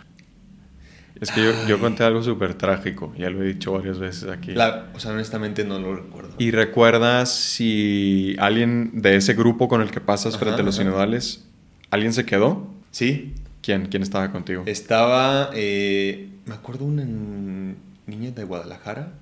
[1.21, 4.53] Es que yo, conté algo súper trágico, ya lo he dicho varias veces aquí.
[4.53, 6.35] La- o sea, honestamente no lo recuerdo.
[6.39, 10.77] ¿Y recuerdas si alguien de ese grupo con el que pasas Ajá, frente a los
[10.77, 11.45] sinodales,
[11.91, 12.67] alguien se quedó?
[12.91, 13.87] Sí, ¿Quién?
[13.87, 14.65] ¿Quién estaba contigo?
[14.67, 19.13] Estaba, eh, me acuerdo una niña de Guadalajara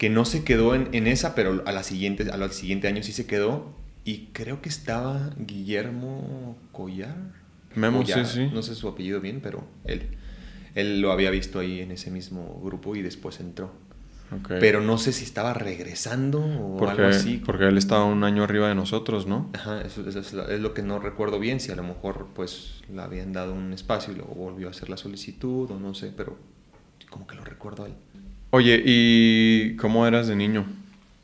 [0.00, 3.12] que no se quedó en, en esa, pero a la siguiente, al siguiente año sí
[3.12, 3.74] se quedó.
[4.02, 7.18] Y creo que estaba Guillermo Collar.
[7.74, 8.50] Memo, Collar, sí, sí.
[8.50, 10.16] No sé su apellido bien, pero él.
[10.74, 13.74] Él lo había visto ahí en ese mismo grupo y después entró.
[14.48, 17.36] Pero no sé si estaba regresando o porque, algo así.
[17.36, 19.50] Porque él estaba un año arriba de nosotros, ¿no?
[19.52, 23.34] Ajá, eso, es, lo que no recuerdo bien, si a lo mejor pues le habían
[23.34, 26.38] dado un espacio y luego volvió a hacer la solicitud o no sé, pero
[27.10, 27.94] como que lo recuerdo a él.
[28.52, 30.66] Oye, ¿y cómo eras de niño?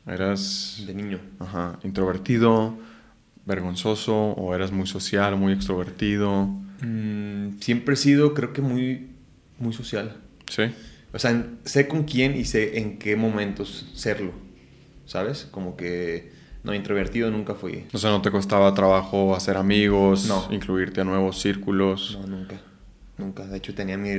[0.05, 0.81] ¿Eras...
[0.87, 1.19] De niño.
[1.39, 2.77] Ajá, introvertido,
[3.45, 6.47] vergonzoso o eras muy social, muy extrovertido?
[6.81, 9.07] Mm, siempre he sido, creo que muy,
[9.59, 10.15] muy social.
[10.49, 10.63] Sí.
[11.11, 14.31] O sea, sé con quién y sé en qué momentos serlo,
[15.05, 15.49] ¿sabes?
[15.51, 16.31] Como que
[16.63, 17.85] no, introvertido nunca fui.
[17.91, 20.47] O sea, ¿no te costaba trabajo hacer amigos, no.
[20.53, 22.17] incluirte a nuevos círculos?
[22.21, 22.61] No, nunca,
[23.17, 23.45] nunca.
[23.45, 24.13] De hecho, tenía mi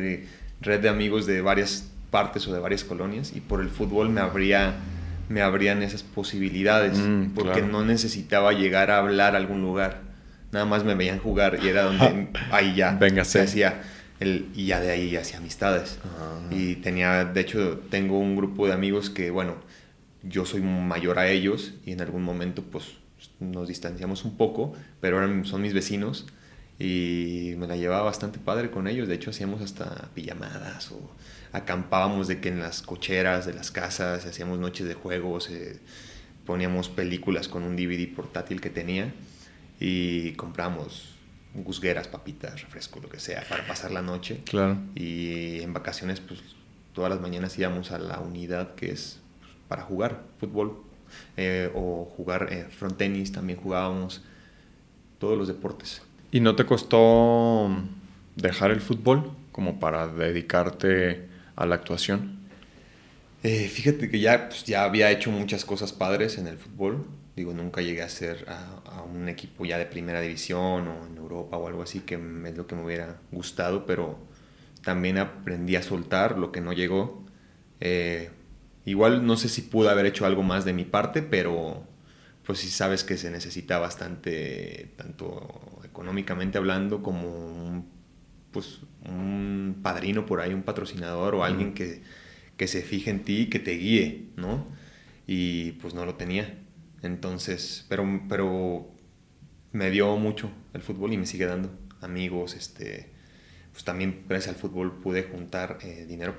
[0.61, 4.21] red de amigos de varias partes o de varias colonias y por el fútbol me
[4.21, 4.77] abría
[5.29, 10.01] me abrían esas posibilidades mm, porque no necesitaba llegar a hablar a algún lugar.
[10.53, 13.83] Nada más me veían jugar y era donde ahí ya Venga, hacía
[14.21, 15.99] el, y ya de ahí hacía amistades.
[16.05, 16.41] Ah.
[16.51, 19.57] y tenía de hecho tengo un grupo de amigos que bueno
[20.23, 22.97] yo soy mayor a ellos y en algún momento pues
[23.39, 26.27] nos distanciamos un poco pero ahora son mis vecinos
[26.79, 29.09] y me la llevaba bastante padre con ellos.
[29.09, 31.11] De hecho hacíamos hasta pijamadas o
[31.53, 35.79] acampábamos de que en las cocheras de las casas hacíamos noches de juegos eh,
[36.45, 39.13] poníamos películas con un DVD portátil que tenía
[39.81, 41.15] y compramos
[41.55, 44.41] gusgueras, papitas, refresco, lo que sea, para pasar la noche.
[44.45, 44.79] Claro.
[44.95, 46.41] Y en vacaciones, pues
[46.93, 49.21] todas las mañanas íbamos a la unidad que es
[49.69, 50.83] para jugar fútbol
[51.37, 54.23] eh, o jugar eh, front tenis, también jugábamos
[55.19, 56.03] todos los deportes.
[56.31, 57.71] ¿Y no te costó
[58.37, 61.28] dejar el fútbol como para dedicarte
[61.59, 62.39] a la actuación?
[63.43, 67.07] Eh, fíjate que ya, pues, ya había hecho muchas cosas padres en el fútbol.
[67.37, 71.57] Digo, nunca llegué a ser a, un equipo ya de primera división o en Europa
[71.57, 74.19] o algo así, que es lo que me hubiera gustado, pero
[74.83, 77.25] también aprendí a soltar lo que no llegó.
[77.81, 78.31] Eh,
[78.85, 81.87] igual no sé si pude haber hecho algo más de mi parte, pero
[82.45, 87.98] pues sí sabes que se necesita bastante, tanto económicamente hablando como un,
[88.59, 92.03] pues, un padrino por ahí, un patrocinador o alguien que,
[92.57, 94.67] que se fije en ti y que te guíe, ¿no?
[95.29, 96.59] Y pues no lo tenía.
[97.03, 98.91] Entonces, pero, pero
[99.71, 103.11] me dio mucho el fútbol y me sigue dando amigos, este,
[103.71, 106.35] pues también gracias al fútbol pude juntar eh, dinero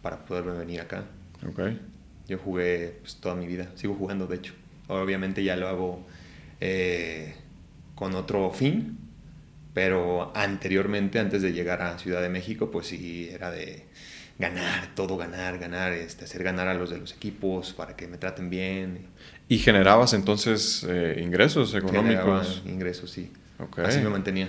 [0.00, 1.06] para poderme venir acá.
[1.50, 1.80] Okay.
[2.28, 4.54] Yo jugué pues, toda mi vida, sigo jugando de hecho.
[4.86, 6.06] Obviamente ya lo hago
[6.60, 7.34] eh,
[7.96, 8.96] con otro fin,
[9.74, 13.84] pero anteriormente, antes de llegar a Ciudad de México, pues sí era de
[14.38, 18.16] ganar, todo ganar, ganar, este, hacer ganar a los de los equipos para que me
[18.16, 19.06] traten bien.
[19.48, 22.62] ¿Y generabas entonces eh, ingresos económicos?
[22.64, 23.30] ingresos, sí.
[23.84, 24.48] Así me mantenía.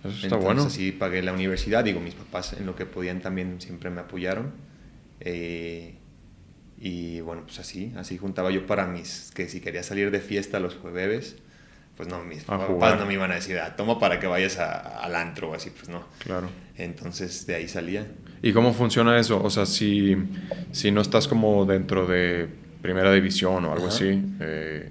[0.00, 0.62] Eso está entonces, bueno.
[0.64, 4.52] Así pagué la universidad, digo, mis papás en lo que podían también siempre me apoyaron.
[5.20, 5.94] Eh,
[6.78, 10.58] y bueno, pues así, así juntaba yo para mis, que si quería salir de fiesta
[10.58, 11.36] los jueves,
[11.96, 15.14] pues no, mis papás no me iban a decir, ah, toma para que vayas al
[15.14, 16.04] antro o así, pues no.
[16.18, 16.48] Claro.
[16.76, 18.06] Entonces de ahí salía.
[18.42, 19.42] ¿Y cómo funciona eso?
[19.42, 20.16] O sea, si,
[20.72, 22.48] si no estás como dentro de
[22.82, 24.90] primera división o algo así, eh,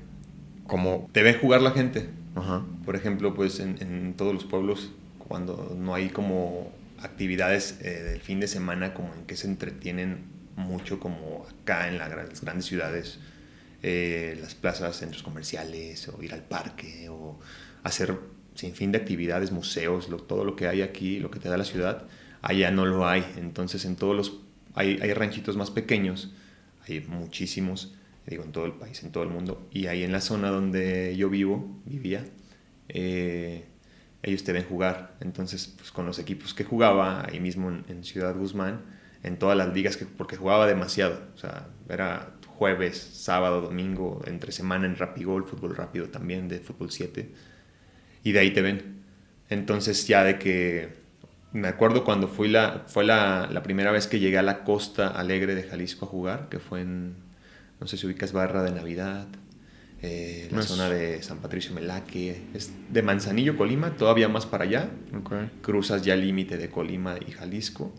[0.65, 1.09] ¿cómo?
[1.11, 2.09] Te ve jugar la gente.
[2.35, 2.63] Ajá.
[2.85, 8.21] Por ejemplo, pues en, en, todos los pueblos, cuando no hay como actividades eh, del
[8.21, 10.23] fin de semana, como en que se entretienen
[10.55, 12.09] mucho, como acá en las
[12.41, 13.19] grandes ciudades,
[13.83, 17.37] eh, las plazas, centros comerciales, o ir al parque, o
[17.83, 18.17] hacer
[18.55, 21.65] sin fin de actividades, museos, todo lo que hay aquí, lo que te da la
[21.65, 22.07] ciudad,
[22.41, 23.25] allá no lo hay.
[23.37, 24.39] Entonces en todos los,
[24.73, 26.31] hay, hay ranchitos más pequeños,
[26.87, 27.93] hay muchísimos,
[28.25, 31.15] digo, en todo el país, en todo el mundo, y ahí en la zona donde
[31.17, 32.25] yo vivo, vivía,
[32.87, 33.65] eh,
[34.21, 35.17] ellos te ven jugar.
[35.19, 38.81] Entonces, pues con los equipos que jugaba, ahí mismo en, en Ciudad Guzmán,
[39.23, 44.51] en todas las ligas, que, porque jugaba demasiado, o sea, era jueves, sábado, domingo, entre
[44.51, 47.29] semana en Rapigol, fútbol rápido también, de fútbol 7.
[48.23, 49.03] Y de ahí te ven.
[49.49, 50.89] Entonces ya de que
[51.51, 55.07] me acuerdo cuando fui la, fue la, la, primera vez que llegué a la costa
[55.07, 57.15] alegre de Jalisco a jugar, que fue en,
[57.79, 59.27] no sé si ubicas Barra de Navidad,
[60.01, 64.89] eh, la zona de San Patricio Melaque, es de Manzanillo, Colima, todavía más para allá.
[65.61, 67.93] Cruzas ya el límite de Colima y Jalisco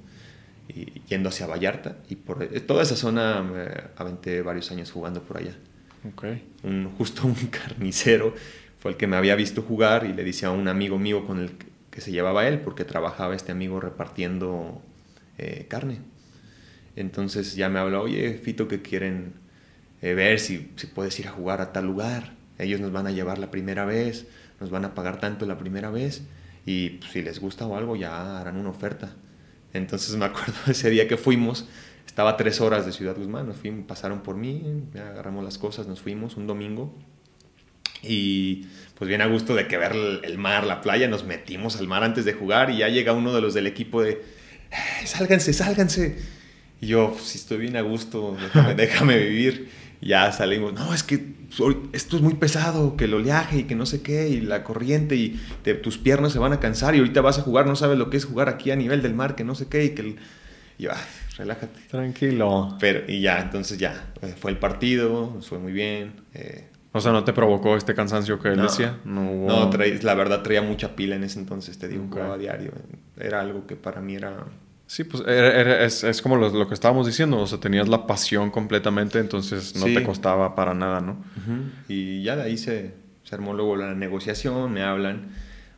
[0.68, 1.96] y yendo hacia Vallarta.
[2.08, 5.54] Y por eh, toda esa zona me aventé varios años jugando por allá.
[6.12, 6.44] Okay.
[6.62, 8.34] Un, justo un carnicero
[8.78, 11.40] fue el que me había visto jugar y le decía a un amigo mío con
[11.40, 11.52] el
[11.90, 14.82] que se llevaba él, porque trabajaba este amigo repartiendo
[15.38, 16.00] eh, carne.
[16.96, 19.32] Entonces ya me habló, oye, Fito, que quieren
[20.02, 22.32] eh, ver si, si puedes ir a jugar a tal lugar.
[22.58, 24.26] Ellos nos van a llevar la primera vez,
[24.60, 26.22] nos van a pagar tanto la primera vez
[26.66, 29.12] y pues, si les gusta o algo ya harán una oferta.
[29.74, 31.66] Entonces me acuerdo ese día que fuimos,
[32.06, 36.36] estaba tres horas de Ciudad Guzmán, nos pasaron por mí, agarramos las cosas, nos fuimos
[36.36, 36.94] un domingo
[38.02, 41.88] y pues bien a gusto de que ver el mar, la playa, nos metimos al
[41.88, 44.22] mar antes de jugar y ya llega uno de los del equipo de,
[45.04, 46.18] sálganse, sálganse.
[46.80, 48.36] Y yo, si estoy bien a gusto,
[48.76, 49.70] déjame, vivir.
[50.00, 51.34] ya salimos, no, es que
[51.92, 55.16] esto es muy pesado, que el oleaje y que no sé qué, y la corriente,
[55.16, 55.40] y
[55.82, 58.16] tus piernas se van a cansar, y ahorita vas a jugar, no sabes lo que
[58.16, 60.02] es jugar aquí a nivel del mar, que no sé qué, y que...
[60.02, 60.16] El,
[60.78, 60.86] y
[61.36, 61.80] relájate.
[61.88, 62.76] Tranquilo.
[62.80, 66.14] Pero, y ya, entonces ya, eh, fue el partido, fue muy bien.
[66.34, 68.98] Eh, o sea, ¿no te provocó este cansancio que él decía?
[69.04, 69.70] No,
[70.02, 72.72] la verdad traía mucha pila en ese entonces, te digo, a diario.
[73.18, 74.44] Era algo que para mí era...
[74.94, 79.18] Sí, pues es, es, como lo, que estábamos diciendo, o sea, tenías la pasión completamente,
[79.18, 81.16] entonces no te costaba para nada, ¿no?
[81.88, 85.30] Y ya de ahí se, se, armó luego la negociación, me hablan,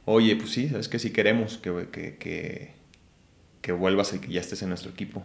[0.05, 2.75] oye, pues sí, sabes que si queremos que, que, que,
[3.63, 5.25] que vuelvas y que ya estés en nuestro equipo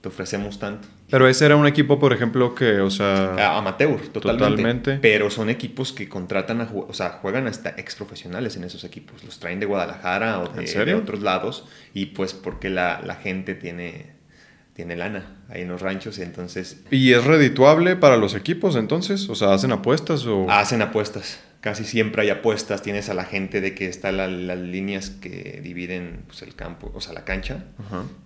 [0.00, 0.88] te ofrecemos tanto.
[1.10, 3.56] Pero ese era un equipo, por ejemplo, que, o sea...
[3.58, 4.98] Amateur, totalmente.
[5.02, 9.22] Pero son equipos que contratan, a, o sea, juegan hasta ex profesionales en esos equipos.
[9.24, 11.66] Los traen de Guadalajara o de, otros lados.
[11.92, 14.12] Y pues porque la, la, gente tiene,
[14.72, 16.82] tiene lana ahí en los ranchos, entonces...
[16.90, 19.28] ¿Y es redituable para los equipos entonces?
[19.28, 20.50] O sea, ¿hacen apuestas o...?
[20.50, 25.10] Hacen apuestas casi siempre hay apuestas, tienes a la gente de que están las líneas
[25.10, 27.64] que dividen pues, el campo, o sea, la cancha,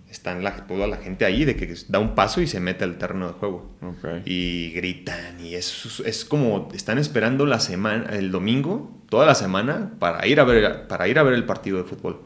[0.09, 2.97] están la, toda la gente ahí de que da un paso y se mete al
[2.97, 3.71] terreno de juego.
[4.25, 9.91] Y gritan y es, es como, están esperando la semana, el domingo, toda la semana,
[9.99, 12.21] para ir a ver, para ir a ver el partido de fútbol.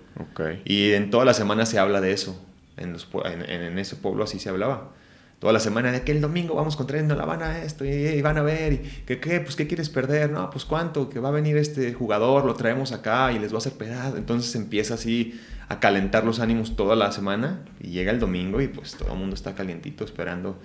[0.66, 2.46] Y en toda la semana se habla de eso,
[2.78, 4.92] en, los, en ese pueblo así se hablaba
[5.40, 8.42] toda la semana de que el domingo vamos contra La Habana esto y, van a
[8.42, 11.58] ver y que qué pues qué quieres perder no pues cuánto que va a venir
[11.58, 15.80] este jugador lo traemos acá y les va a hacer pedazo entonces empieza así a
[15.80, 19.36] calentar los ánimos toda la semana y llega el domingo y pues todo el mundo
[19.36, 20.60] está calientito esperando.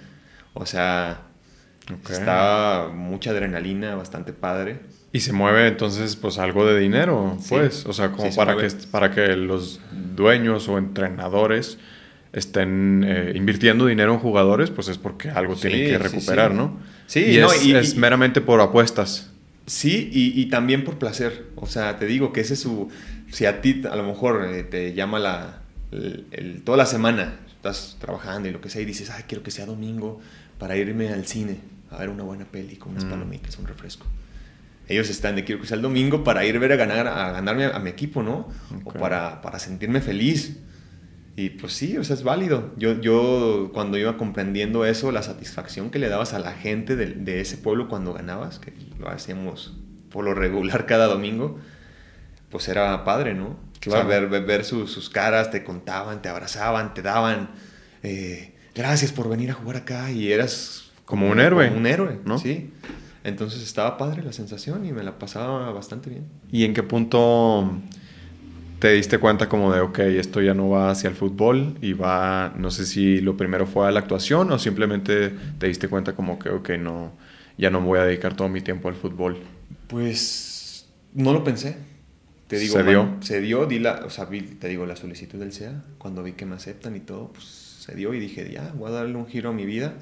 [0.54, 1.22] O sea
[2.08, 4.80] está mucha adrenalina bastante padre.
[5.12, 7.84] Y se mueve entonces pues algo de dinero pues.
[7.84, 9.80] O sea como para que para que los
[10.16, 11.78] dueños o entrenadores
[12.34, 16.78] estén eh, invirtiendo dinero en jugadores, pues es porque algo tienen que recuperar, ¿no?
[17.06, 19.30] Sí, y, es, meramente por apuestas.
[19.66, 21.46] Sí, y, también por placer.
[21.56, 22.90] O sea, te digo que ese es su...
[23.30, 25.62] Si a ti a lo mejor eh, te llama la,
[26.64, 29.64] toda la semana, estás trabajando y lo que sea, y dices, ay, quiero que sea
[29.64, 30.20] domingo
[30.58, 31.58] para irme al cine
[31.90, 33.10] a ver una buena peli con unas mm.
[33.10, 34.06] palomitas, un refresco.
[34.88, 37.32] Ellos están de quiero que sea el domingo para ir a ver a ganar a
[37.32, 38.48] ganarme a, mi equipo, ¿no?
[38.84, 40.58] O para, para sentirme feliz.
[41.36, 42.72] Y pues sí, o sea, es válido.
[42.76, 47.06] Yo, yo cuando iba comprendiendo eso, la satisfacción que le dabas a la gente de,
[47.06, 49.76] de ese pueblo cuando ganabas, que lo hacíamos
[50.10, 51.58] por lo regular cada domingo,
[52.50, 53.56] pues era padre, ¿no?
[53.80, 54.08] Claro.
[54.08, 57.50] ver, ver, sus caras, te contaban, te abrazaban, te daban,
[58.02, 61.68] eh, gracias por venir a jugar acá y eras como, un héroe.
[61.70, 62.38] un héroe, ¿no?
[62.38, 62.72] Sí.
[63.24, 66.28] Entonces estaba padre la sensación y me la pasaba bastante bien.
[66.50, 67.72] ¿Y en qué punto
[68.84, 72.52] te diste cuenta como de, ok, esto ya no va hacia el fútbol y va,
[72.54, 76.38] no sé si lo primero fue a la actuación o simplemente te diste cuenta como
[76.38, 77.14] que, ok, no,
[77.56, 79.38] ya no voy a dedicar todo mi tiempo al fútbol?
[79.86, 81.78] Pues no lo pensé.
[82.46, 83.16] Te digo, ¿Se dio?
[83.20, 86.44] Se dio, di la, o sea, te digo, la solicitud del SEA, cuando vi que
[86.44, 89.48] me aceptan y todo, pues se dio y dije, ya, voy a darle un giro
[89.48, 89.94] a mi vida.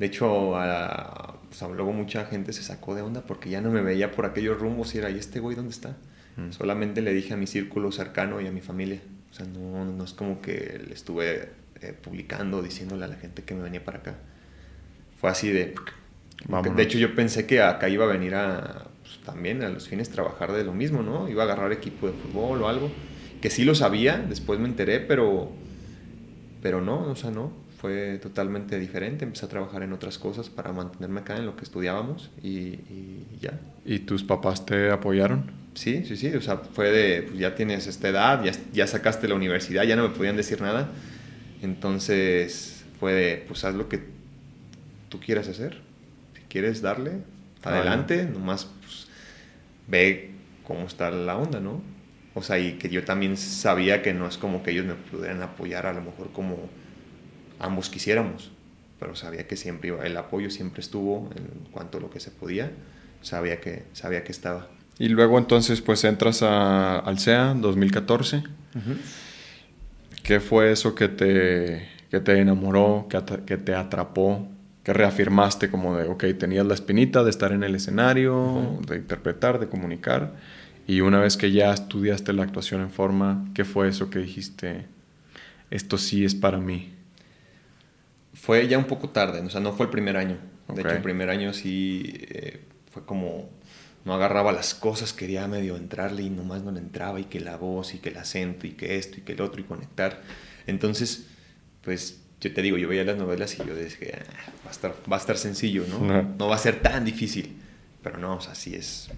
[0.00, 1.38] De hecho, a,
[1.76, 4.96] luego mucha gente se sacó de onda porque ya no me veía por aquellos rumbos
[4.96, 5.96] y era, ¿y este güey dónde está?
[6.50, 9.00] Solamente le dije a mi círculo cercano y a mi familia.
[9.30, 11.50] O sea, no, no es como que le estuve
[11.80, 14.14] eh, publicando, diciéndole a la gente que me venía para acá.
[15.20, 15.74] Fue así de...
[16.74, 20.08] De hecho, yo pensé que acá iba a venir a, pues, también a los fines
[20.08, 21.28] trabajar de lo mismo, ¿no?
[21.28, 22.90] Iba a agarrar equipo de fútbol o algo.
[23.42, 25.50] Que sí lo sabía, después me enteré, pero,
[26.62, 27.52] pero no, o sea, no.
[27.78, 29.24] Fue totalmente diferente.
[29.24, 33.26] Empecé a trabajar en otras cosas para mantenerme acá en lo que estudiábamos y, y
[33.40, 33.58] ya.
[33.84, 35.59] ¿Y tus papás te apoyaron?
[35.74, 39.28] Sí, sí, sí, o sea, fue de, pues ya tienes esta edad, ya, ya sacaste
[39.28, 40.90] la universidad, ya no me podían decir nada.
[41.62, 44.00] Entonces fue de, pues haz lo que
[45.08, 45.80] tú quieras hacer.
[46.34, 47.18] Si quieres darle,
[47.62, 49.08] adelante, nomás pues,
[49.86, 50.30] ve
[50.64, 51.82] cómo está la onda, ¿no?
[52.34, 55.42] O sea, y que yo también sabía que no es como que ellos me pudieran
[55.42, 56.68] apoyar a lo mejor como
[57.58, 58.52] ambos quisiéramos,
[58.98, 62.30] pero sabía que siempre iba, el apoyo siempre estuvo en cuanto a lo que se
[62.30, 62.70] podía,
[63.20, 64.68] sabía que, sabía que estaba.
[65.00, 68.44] Y luego entonces pues entras a, al CEA 2014.
[70.22, 74.46] ¿Qué fue eso que te, que te enamoró, que, que, te atrapó,
[74.84, 79.58] que reafirmaste como de, ok, tenías la espinita de estar en el escenario, de interpretar,
[79.58, 80.34] de comunicar?
[80.86, 84.84] Y una vez que ya estudiaste la actuación en forma, ¿qué fue eso que dijiste,
[85.70, 86.92] esto sí es para mí?
[88.32, 90.36] fue ya un poco tarde, o sea, no fue el primer año.
[90.68, 90.78] De Ok.
[90.80, 92.60] hecho, el primer año sí eh,
[92.90, 93.50] fue como
[94.04, 97.56] no agarraba las cosas, quería medio entrarle y nomás no le entraba y que la
[97.56, 100.22] voz y que el acento y que esto y que el otro y conectar.
[100.66, 101.26] Entonces,
[101.82, 104.94] pues yo te digo, yo veía las novelas y yo decía, "Ah, va a estar,
[105.10, 106.22] va a estar sencillo, ¿no?
[106.22, 107.56] No va a ser tan difícil.
[108.02, 109.10] Pero no, o sea, sí es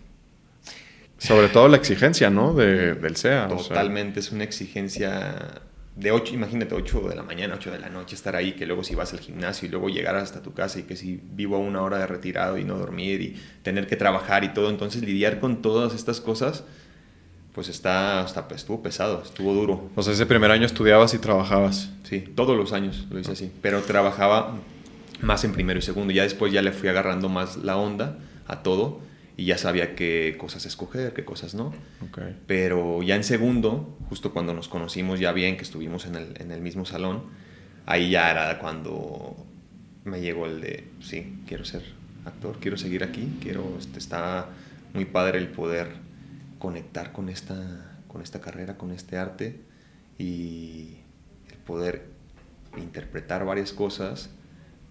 [1.19, 2.53] Sobre todo la exigencia, ¿no?
[2.53, 3.47] De, del SEA.
[3.47, 5.63] o sea, totalmente, es una exigencia
[5.95, 8.83] de 8, imagínate, 8 de la mañana, 8 de la noche, estar ahí, que luego
[8.83, 11.59] si vas al gimnasio y luego llegar hasta tu casa y que si vivo a
[11.59, 15.39] una hora de retirado y no dormir y tener que trabajar y todo, entonces lidiar
[15.39, 16.65] con todas estas cosas,
[17.55, 19.91] pues está, está estuvo pesado, estuvo duro.
[19.95, 21.91] o sea, ese primer año estudiabas y trabajabas.
[22.05, 24.57] Sí, todos los años lo hice así, pero trabajaba
[25.21, 28.63] más en primero y segundo, ya después ya le fui agarrando más la onda a
[28.63, 31.73] todo y ya sabía qué cosas escoger, qué cosas no.
[32.47, 36.53] Pero ya en segundo, justo cuando nos conocimos ya bien, que estuvimos en el, en
[36.53, 37.25] el mismo salón,
[37.87, 39.37] ahí ya era cuando
[40.05, 41.83] me llegó el de, sí, quiero ser
[42.25, 44.49] actor, quiero seguir aquí, quiero, este, está
[44.95, 45.89] muy padre el poder
[46.59, 49.61] conectar con esta, con esta carrera, con este arte
[50.19, 50.99] y
[51.51, 52.07] el poder
[52.77, 54.31] interpretar varias cosas,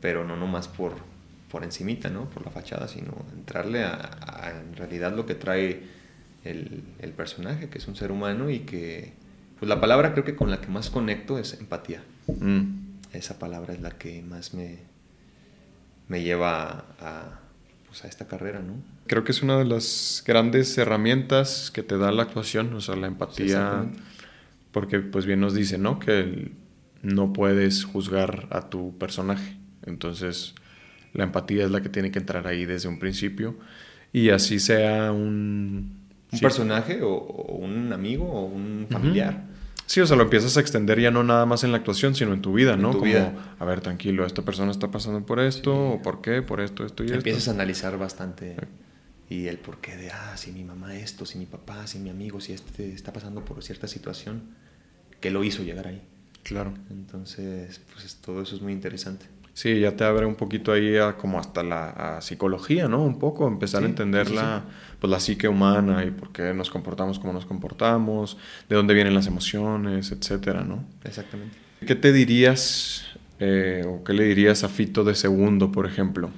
[0.01, 0.95] pero no nomás por,
[1.51, 2.29] por encimita, ¿no?
[2.29, 5.83] Por la fachada, sino entrarle a, a en realidad lo que trae
[6.45, 9.13] el, el personaje, que es un ser humano y que,
[9.59, 12.01] pues la palabra creo que con la que más conecto es empatía.
[12.27, 12.63] Mm.
[13.13, 14.77] Esa palabra es la que más me,
[16.07, 17.39] me lleva a,
[17.87, 18.73] pues a esta carrera, ¿no?
[19.07, 22.95] Creo que es una de las grandes herramientas que te da la actuación, o sea,
[22.95, 23.85] la empatía.
[24.71, 25.99] porque, pues bien nos dice, ¿no?
[25.99, 26.51] Que el-
[27.01, 29.57] no puedes juzgar a tu personaje.
[29.85, 30.53] Entonces,
[31.13, 33.55] la empatía es la que tiene que entrar ahí desde un principio.
[34.13, 35.99] Y así sea un.
[36.31, 36.43] Un sí.
[36.43, 39.43] personaje o, o un amigo o un familiar.
[39.85, 42.31] Sí, o sea, lo empiezas a extender ya no nada más en la actuación, sino
[42.33, 42.91] en tu vida, ¿no?
[42.91, 43.55] tu Como, vida.
[43.59, 47.03] a ver, tranquilo, esta persona está pasando por esto, o por qué, por esto, esto
[47.03, 47.17] y esto.
[47.17, 48.55] Empiezas a analizar bastante
[49.29, 52.39] y el porqué de, ah, si mi mamá esto, si mi papá, si mi amigo,
[52.39, 54.43] si este está pasando por cierta situación,
[55.19, 56.01] que lo hizo llegar ahí.
[56.43, 56.73] Claro.
[56.89, 59.25] Entonces, pues es- todo eso es muy interesante.
[59.53, 63.03] Sí, ya te abre un poquito ahí a, como hasta la a psicología, ¿no?
[63.03, 64.63] Un poco, empezar Sí, a entender sí, sí, la,
[64.99, 68.37] pues, la psique humana y por qué nos comportamos como nos comportamos,
[68.69, 70.85] de dónde vienen las emociones, etcétera, ¿no?
[71.03, 71.57] Exactamente.
[71.85, 73.05] ¿Qué te dirías
[73.39, 76.29] eh, o qué le dirías a Fito de segundo, por ejemplo,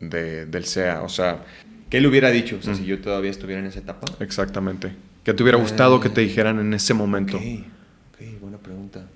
[0.00, 1.02] de, del SEA?
[1.02, 1.44] O sea,
[1.88, 2.56] ¿Qué le hubiera dicho?
[2.60, 2.76] O sea, Mm.
[2.76, 4.06] si yo todavía estuviera en esa etapa.
[4.20, 4.92] exactamente.
[5.24, 7.38] ¿Qué te hubiera gustado Eh, que te dijeran en ese momento?
[7.38, 7.42] Ok,
[8.12, 9.06] ok, buena pregunta.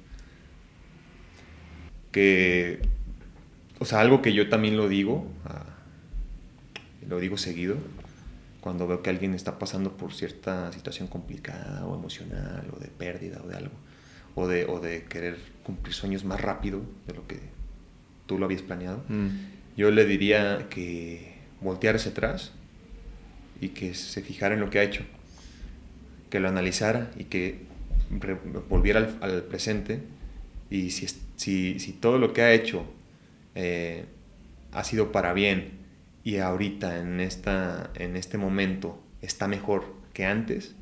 [2.10, 2.80] Que,
[3.82, 5.66] o sea, algo que yo también lo digo, ah,
[7.08, 7.76] lo digo seguido,
[8.60, 13.42] cuando veo que alguien está pasando por cierta situación complicada o emocional o de pérdida
[13.44, 13.74] o de algo,
[14.36, 17.40] o de, o de querer cumplir sueños más rápido de lo que
[18.26, 19.28] tú lo habías planeado, Mm,
[19.76, 22.52] yo le diría que volteara hacia atrás
[23.60, 25.02] y que se fijara en lo que ha hecho,
[26.30, 27.62] que lo analizara y que
[28.68, 30.02] volviera al, al presente
[30.70, 32.86] y si, si, si todo lo que ha hecho
[33.54, 34.06] eh,
[34.72, 35.80] ha sido para bien
[36.24, 40.74] y ahorita en, esta, en este momento está mejor que antes,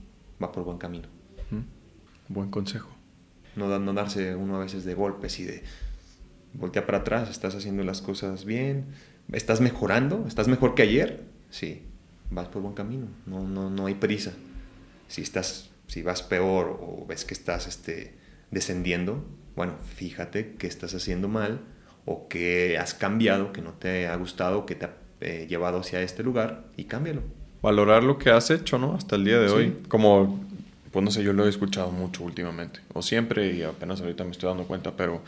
[0.43, 1.09] va por buen camino.
[1.51, 2.33] mm.
[2.33, 2.91] Buen consejo.
[3.57, 5.62] No, no darse uno a veces de golpes y de
[6.53, 8.87] voltea para atrás, estás haciendo las cosas bien,
[9.33, 11.83] estás mejorando, estás mejor que ayer, sí,
[12.31, 14.33] vas por buen camino, no, no, no hay prisa.
[15.09, 18.14] Si estás, si vas peor o ves que estás este,
[18.51, 19.25] descendiendo,
[19.57, 21.61] bueno, fíjate qué estás haciendo mal
[22.07, 26.01] o qué has cambiado, que no te ha gustado, que te ha eh, llevado hacia
[26.03, 27.22] este lugar y cámbialo.
[27.62, 28.94] Valorar lo que has hecho, ¿no?
[28.94, 29.55] Hasta el día de Sí.
[29.55, 29.76] hoy.
[29.88, 30.42] Como,
[30.92, 32.80] pues no sé, yo lo he escuchado mucho últimamente.
[32.94, 35.22] O siempre, y apenas ahorita me estoy dando cuenta, pero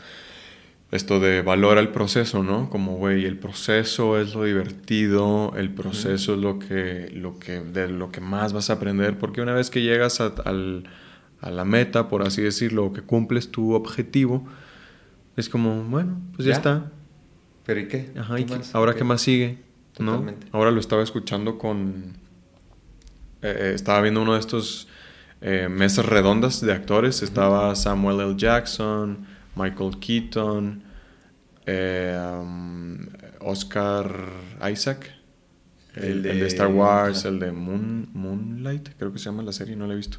[0.91, 2.69] esto de valora el proceso, ¿no?
[2.69, 7.87] Como, güey, el proceso es lo divertido, el proceso es lo que, lo que, de
[7.87, 10.83] lo que más vas a aprender, porque una vez que llegas a, al-
[11.41, 14.47] a la meta, por así decirlo, que cumples tu objetivo,
[15.37, 16.57] es como, bueno, pues ya, Ya.
[16.57, 16.91] está.
[17.65, 18.11] ¿Pero y qué?
[18.17, 18.75] Ajá, ¿Qué ¿y qué- más?
[18.75, 18.99] ahora ¿Qué?
[18.99, 19.57] qué más sigue?
[19.99, 20.11] ¿no?
[20.13, 20.47] Totalmente.
[20.51, 22.13] Ahora lo estaba escuchando con...
[23.41, 24.87] eh, eh, estaba viendo uno de estos
[25.41, 27.21] eh, mesas redondas de actores.
[27.21, 28.35] Estaba Samuel L.
[28.37, 29.25] Jackson,
[29.55, 30.83] Michael Keaton,
[31.65, 32.97] eh, um,
[33.39, 34.11] Oscar
[34.71, 35.11] Isaac,
[35.95, 39.43] el, El el de, de- Star Wars, el de Moon, Moonlight, creo que se llama
[39.43, 40.17] la serie, no la he visto.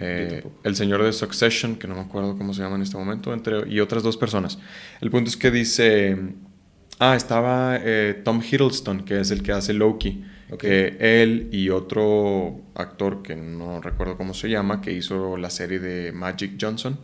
[0.00, 3.32] Eh, el señor de Succession, que no me acuerdo cómo se llama en este momento,
[3.32, 4.58] entre, y otras dos personas.
[5.00, 6.16] El punto es que dice,
[6.98, 10.60] ah, estaba eh, Tom Hiddleston, que es el que hace Loki, Ok.
[10.60, 15.80] que él y otro actor que no recuerdo cómo se llama, que hizo la serie
[15.80, 16.98] de Magic Johnson,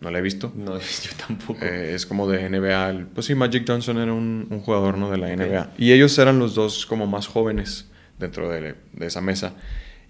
[0.00, 0.52] no la he visto.
[0.56, 1.64] No, yo tampoco.
[1.64, 3.10] Eh, es como de NBA.
[3.14, 5.10] Pues sí, Magic Johnson era un, un jugador ¿no?
[5.10, 5.74] de la NBA.
[5.78, 9.54] Y ellos eran los dos como más jóvenes dentro de, de esa mesa.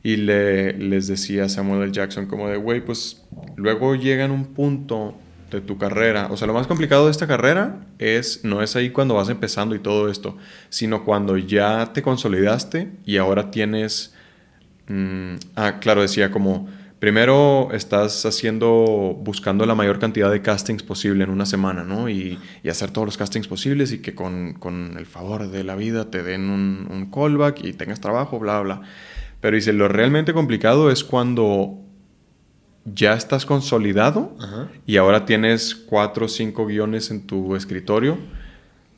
[0.03, 1.93] Y le, les decía Samuel L.
[1.93, 3.23] Jackson como de, güey, pues
[3.57, 5.15] luego llega en un punto
[5.51, 6.29] de tu carrera.
[6.31, 9.75] O sea, lo más complicado de esta carrera es, no es ahí cuando vas empezando
[9.75, 10.37] y todo esto,
[10.71, 14.15] sino cuando ya te consolidaste y ahora tienes...
[14.89, 21.25] Mm, ah, claro, decía como primero estás haciendo, buscando la mayor cantidad de castings posible
[21.25, 22.09] en una semana, ¿no?
[22.09, 25.75] Y, y hacer todos los castings posibles y que con, con, el favor de la
[25.75, 28.83] vida te den un, un callback y tengas trabajo, bla, bla.
[29.43, 31.81] Pero dice, lo realmente complicado es cuando
[32.85, 34.69] ya estás consolidado Ajá.
[34.87, 38.19] y ahora tienes cuatro o cinco guiones en tu escritorio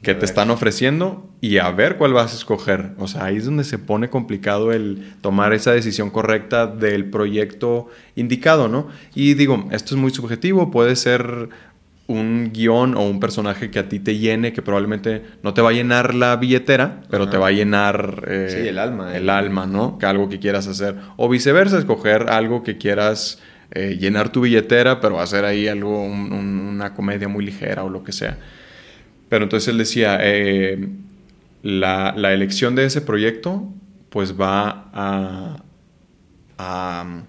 [0.03, 2.91] que te están ofreciendo y a ver cuál vas a escoger.
[2.99, 7.89] O sea, ahí es donde se pone complicado el tomar esa decisión correcta del proyecto
[8.15, 8.89] indicado, ¿no?
[9.15, 11.49] Y digo, esto es muy subjetivo, puede ser
[12.07, 15.71] un guion o un personaje que a ti te llene, que probablemente no te va
[15.71, 17.33] a llenar la billetera, pero Ajá.
[17.33, 19.17] te va a llenar eh, sí, el alma.
[19.17, 19.99] El, el, alma, ¿no?
[19.99, 20.97] Que algo que quieras hacer.
[21.17, 23.41] O viceversa, escoger algo que quieras
[23.71, 27.91] eh, llenar tu billetera, pero hacer ahí algo, un, un, una comedia muy ligera o
[27.91, 28.39] lo que sea.
[29.29, 30.89] Pero entonces él decía, eh,
[31.63, 33.73] la, la, elección de ese proyecto
[34.11, 35.57] pues va a,
[36.59, 37.23] a,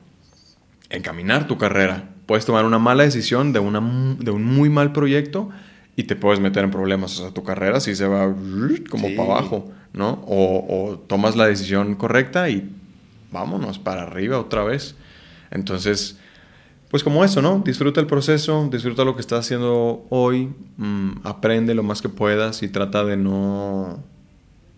[0.89, 2.09] encaminar tu carrera.
[2.26, 3.80] Puedes tomar una mala decisión de, una,
[4.19, 5.49] de un muy mal proyecto
[5.95, 7.19] y te puedes meter en problemas.
[7.19, 8.34] O sea, tu carrera sí se va
[8.89, 9.15] como sí.
[9.15, 10.23] para abajo, ¿no?
[10.28, 12.69] O, o, tomas la decisión correcta y
[13.32, 14.95] vámonos para arriba otra vez.
[15.51, 16.17] Entonces,
[16.89, 17.61] pues como eso, ¿no?
[17.65, 22.63] Disfruta el proceso, disfruta lo que estás haciendo hoy, mmm, aprende lo más que puedas
[22.63, 24.03] y trata de no...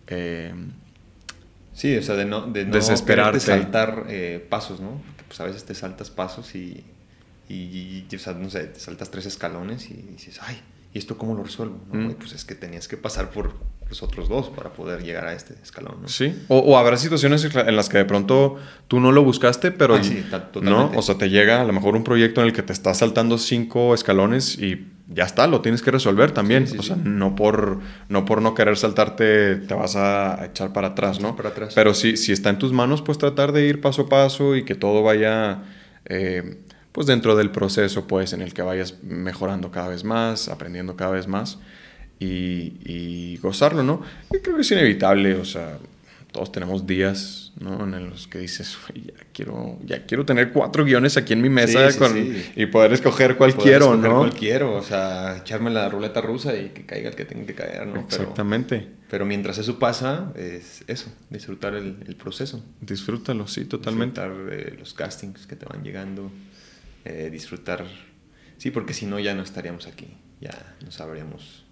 [0.07, 0.53] Eh,
[1.73, 5.01] sí, o sea, de no, de no saltar eh, pasos, ¿no?
[5.05, 6.83] Porque pues a veces te saltas pasos y,
[7.49, 10.59] y, y, o sea, no sé, te saltas tres escalones y dices, ay,
[10.93, 11.79] ¿y esto cómo lo resuelvo?
[11.91, 12.09] ¿no?
[12.09, 12.13] Mm.
[12.15, 13.53] pues es que tenías que pasar por
[13.87, 16.01] los otros dos para poder llegar a este escalón.
[16.01, 16.07] ¿no?
[16.09, 19.95] Sí, o, o, habrá situaciones en las que de pronto tú no lo buscaste, pero
[19.95, 20.25] ah, sí,
[20.61, 22.97] no, o sea, te llega a lo mejor un proyecto en el que te estás
[22.97, 26.67] saltando cinco escalones y ya está, lo tienes que resolver también.
[26.67, 27.79] Sí, sí, o sea, no por,
[28.09, 31.37] no por no querer saltarte te vas a echar para atrás, ¿no?
[31.37, 31.73] Para atrás.
[31.75, 34.65] Pero si, si está en tus manos, pues tratar de ir paso a paso y
[34.65, 35.63] que todo vaya...
[36.09, 36.61] Eh,
[36.97, 41.11] pues dentro del proceso pues en el que vayas mejorando cada vez más, aprendiendo cada
[41.11, 41.59] vez más
[42.19, 44.01] y, y gozarlo, ¿no?
[44.33, 45.77] Yo creo que es inevitable, o sea,
[46.31, 47.83] todos tenemos días, ¿no?
[47.83, 51.91] En los que dices, ya quiero, ya quiero tener cuatro guiones aquí en mi mesa
[51.91, 52.51] sí, con, sí.
[52.55, 54.17] y poder escoger cuál poder quiero, escoger ¿no?
[54.17, 57.53] cuál quiero, o sea, echarme la ruleta rusa y que caiga el que tenga que
[57.53, 57.99] caer, ¿no?
[57.99, 58.79] Exactamente.
[58.79, 62.63] Pero, pero mientras eso pasa, es eso, disfrutar el, el proceso.
[62.81, 64.19] Disfrútalo, sí, totalmente.
[64.19, 66.31] Disfrutar eh, los castings que te van llegando,
[67.08, 67.86] eh, disfrutar,
[68.58, 70.08] sí, porque si no ya no estaríamos aquí,
[70.39, 71.68] ya no sabríamos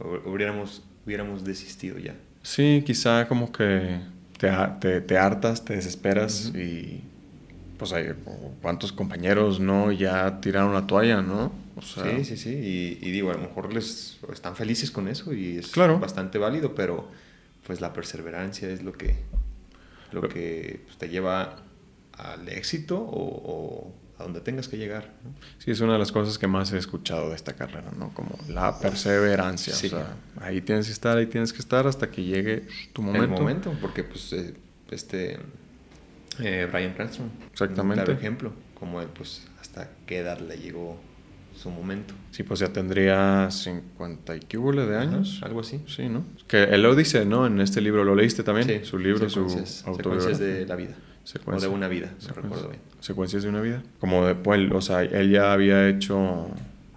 [0.00, 2.14] hubiéramos, hubiéramos desistido ya.
[2.42, 4.00] Sí, quizá como que
[4.38, 4.50] te,
[4.80, 6.62] te, te hartas, te desesperas uh -huh.
[6.62, 7.04] y
[7.76, 8.12] pues hay
[8.60, 11.52] cuántos compañeros no ya tiraron la toalla, ¿no?
[11.76, 12.50] O sea, sí, sí, sí.
[12.50, 15.98] Y, y, digo, a lo mejor les están felices con eso y es claro.
[15.98, 17.08] bastante válido, pero
[17.66, 19.16] pues la perseverancia es lo que,
[20.12, 21.62] lo que pues, te lleva
[22.12, 25.10] al éxito o, o a donde tengas que llegar.
[25.24, 25.34] ¿no?
[25.58, 28.12] Sí, es una de las cosas que más he escuchado de esta carrera, ¿no?
[28.14, 29.74] Como la perseverancia.
[29.74, 29.86] Sí.
[29.86, 33.24] O sea, ahí tienes que estar, ahí tienes que estar hasta que llegue tu momento.
[33.24, 34.54] El momento, porque pues eh,
[34.90, 35.38] este
[36.38, 37.30] eh, Brian Cranston.
[37.50, 38.00] Exactamente.
[38.00, 41.00] Un claro ejemplo, como él, pues hasta qué edad le llegó
[41.54, 42.14] su momento.
[42.30, 45.36] Sí, pues ya tendría 50 y cúbole de años.
[45.38, 45.80] Ajá, algo así.
[45.86, 46.24] Sí, ¿no?
[46.46, 47.46] Que él lo dice, ¿no?
[47.46, 48.66] En este libro, ¿lo leíste también?
[48.66, 49.46] Sí, su libro, su
[49.86, 50.38] autobiografía.
[50.38, 50.94] de la vida.
[51.24, 51.68] Secuencia.
[51.68, 52.80] O de una vida, no recuerdo bien.
[53.00, 53.82] Secuencias de una vida.
[53.98, 56.48] Como después, o sea, él ya había hecho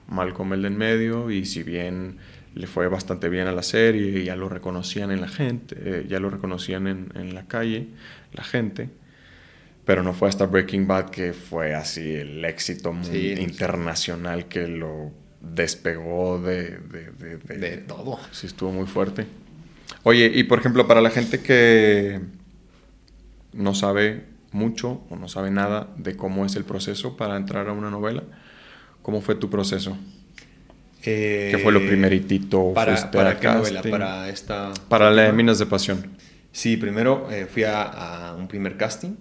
[0.08, 2.18] Malcolm el de en medio y si bien
[2.56, 6.06] le fue bastante bien a la serie y ya lo reconocían en la gente, eh,
[6.08, 7.88] ya lo reconocían en, en, la calle,
[8.32, 8.90] la gente,
[9.86, 14.48] pero no fue hasta Breaking Bad que fue así el éxito sí, internacional sí.
[14.50, 15.12] que lo
[15.42, 18.20] despegó de, de, de, de, de todo.
[18.32, 19.26] Sí, estuvo muy fuerte.
[20.04, 22.20] Oye, y por ejemplo, para la gente que
[23.54, 27.74] no sabe mucho o no sabe nada de cómo es el proceso para entrar a
[27.74, 28.24] una novela.
[29.02, 29.98] ¿Cómo fue tu proceso?
[31.04, 32.72] Eh, ¿Qué fue lo primeritito?
[32.74, 33.82] ¿Para, para qué novela?
[33.82, 34.72] Para esta...
[34.88, 36.16] Para la de Minas de Pasión.
[36.52, 39.16] Sí, primero eh, fui a, a, un primer casting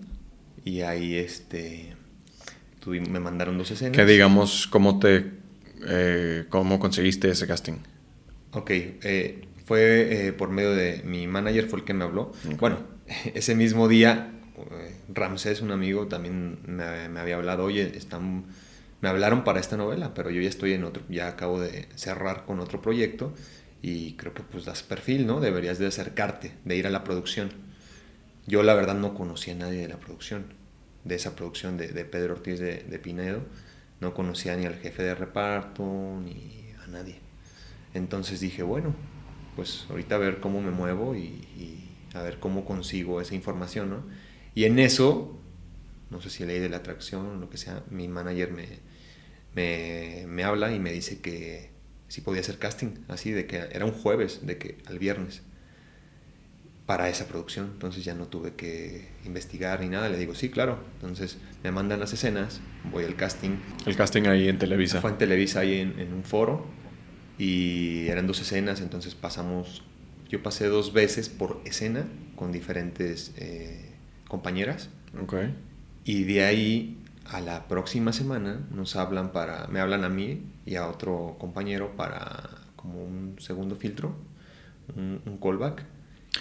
[0.64, 1.97] y ahí este,
[2.87, 3.97] me mandaron dos escenas.
[3.97, 5.43] Que digamos, ¿cómo te...
[5.85, 7.78] Eh, ¿Cómo conseguiste ese casting?
[8.53, 8.70] Ok,
[9.64, 12.33] fue por medio de mi manager, fue el que me habló.
[12.45, 12.57] Okay.
[12.61, 12.91] Bueno,
[13.35, 14.33] ese mismo día,
[15.09, 18.45] Ramsés, un amigo, también me, había hablado, oye, están
[19.01, 22.45] me hablaron para esta novela, pero yo ya estoy en otro, ya acabo de cerrar
[22.45, 23.35] con otro proyecto
[23.83, 25.41] y creo que pues das perfil, ¿no?
[25.41, 27.51] Deberías de acercarte, de ir a la producción.
[28.47, 30.55] Yo la verdad no conocía a nadie de la producción,
[31.03, 33.43] de esa producción de, Pedro Ortiz de, Pinedo,
[34.01, 35.83] no conocía ni al jefe de reparto,
[36.25, 37.19] ni a nadie.
[37.95, 38.95] Entonces dije, bueno,
[39.57, 41.82] pues ahorita a ver cómo me muevo y
[42.15, 44.05] a ver cómo consigo esa información, ¿no?
[44.55, 45.39] Y en eso,
[46.11, 48.67] no sé si ley de la atracción o lo que sea, mi manager me,
[49.55, 51.71] me, me habla y me dice que
[52.09, 55.43] si podía hacer casting, así de que era un jueves, de que al viernes,
[56.87, 57.71] para esa producción.
[57.73, 60.09] Entonces ya no tuve que investigar ni nada.
[60.09, 60.79] Le digo, sí, claro.
[60.97, 62.61] Entonces me mandan las escenas,
[62.91, 63.57] voy al casting.
[63.87, 65.01] El casting ahí en Televisa.
[65.01, 66.67] Fue en Televisa, ahí en, en un foro.
[67.39, 69.83] Y eran dos escenas, entonces pasamos.
[70.33, 72.07] Yo pasé dos veces por escena
[72.37, 73.95] con diferentes eh,
[74.26, 74.89] compañeras.
[75.22, 75.35] Ok.
[76.05, 80.74] Y de ahí a la próxima semana nos hablan para, me hablan a mí y
[80.76, 84.16] a otro compañero para como un segundo filtro,
[84.97, 85.85] un, un callback.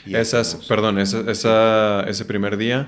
[0.06, 2.88] Y Esas, hacemos, perdón, esa, esa, ese primer día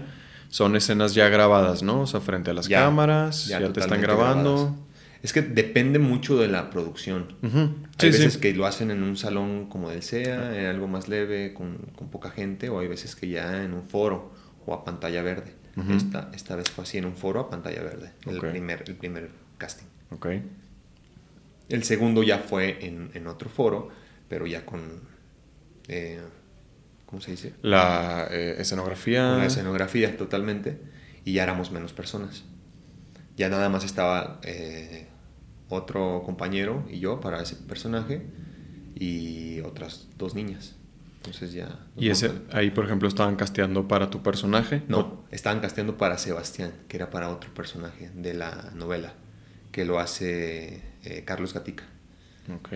[0.49, 2.01] son escenas ya grabadas, ¿no?
[2.01, 4.55] O sea, frente a las Ya, cámaras, ya, ya te están grabando.
[4.55, 4.79] grabadas.
[5.23, 7.35] Es que depende mucho de la producción.
[7.41, 7.51] Hay
[7.97, 8.39] Sí, veces sí.
[8.39, 12.09] que lo hacen en un salón como del SEA, en algo más leve, con, con
[12.09, 14.33] poca gente, o hay veces que ya en un foro
[14.65, 15.53] o a pantalla verde.
[15.95, 19.29] Esta, esta vez fue así en un foro a pantalla verde, el, primer, el primer
[19.57, 19.87] casting.
[20.11, 20.27] Ok.
[21.69, 23.89] El segundo ya fue en, en otro foro,
[24.27, 24.81] pero ya con...
[25.87, 26.19] eh,
[27.07, 27.53] ¿Cómo se dice?
[27.61, 29.29] La eh, escenografía.
[29.29, 30.77] Con la escenografía totalmente,
[31.25, 32.43] y ya éramos menos personas.
[33.37, 35.07] Ya nada más estaba eh,
[35.73, 38.25] otro compañero y yo para ese personaje,
[38.95, 40.75] y otras dos niñas.
[41.17, 41.79] Entonces ya...
[41.95, 44.83] Y ese, ahí, por ejemplo, estaban casteando para tu personaje.
[44.87, 49.13] No, estaban casteando para Sebastián, que era para otro personaje de la novela,
[49.71, 51.85] que lo hace eh, Carlos Gatica.
[52.53, 52.69] Ok.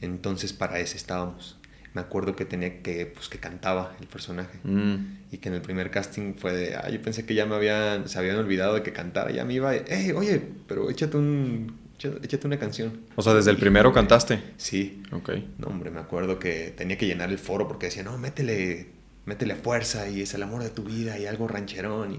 [0.00, 1.58] Entonces para ese estábamos.
[1.94, 4.58] Me acuerdo que tenía que, pues que cantaba el personaje.
[4.64, 5.18] Mm.
[5.30, 8.08] Y que en el primer casting fue de, ah, yo pensé que ya me habían,
[8.08, 9.30] se habían olvidado de que cantara.
[9.30, 11.81] Ya me iba, hey, oye, pero échate un,
[12.22, 13.02] échate una canción.
[13.16, 14.40] O sea, desde el primero cantaste.
[14.56, 15.02] Sí.
[15.12, 15.30] Ok.
[15.58, 18.88] No, hombre, me acuerdo que tenía que llenar el foro porque decía, no, métele,
[19.26, 22.14] métele fuerza y es el amor de tu vida y algo rancherón.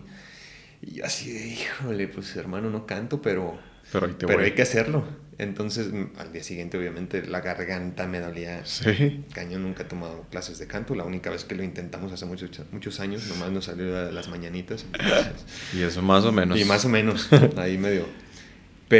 [0.81, 3.57] Y, y yo así, de, híjole, pues hermano, no canto, pero,
[3.91, 4.45] Pero ahí te pero voy.
[4.45, 5.03] hay que hacerlo.
[5.39, 8.63] Entonces, mm, al día siguiente, obviamente, la garganta me dolía.
[8.65, 9.25] Sí.
[9.33, 10.93] Cañón, nunca he tomado clases de canto.
[10.93, 14.27] La única vez que lo intentamos hace muchos, muchos años, nomás nos salió de las
[14.29, 14.85] mañanitas.
[14.93, 16.59] Entonces, Y eso más o menos.
[16.59, 18.05] y más o menos, ahí medio.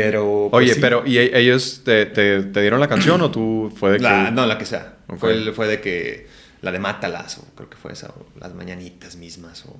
[0.01, 0.47] Pero.
[0.51, 0.79] pues, Oye, sí.
[0.81, 4.03] pero ¿y e- ellos te, te- te dieron la canción o tú fue de que...
[4.03, 4.95] La- no, la que sea.
[5.17, 6.27] Fue, fue de que
[6.61, 9.75] la de Mátalas, o creo que fue esa, o las mañanitas mismas, o...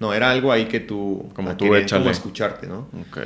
[0.00, 1.30] No, era algo ahí que tú...
[1.34, 2.02] Como tú échale.
[2.02, 2.88] como escucharte, ¿no?
[3.08, 3.18] Ok.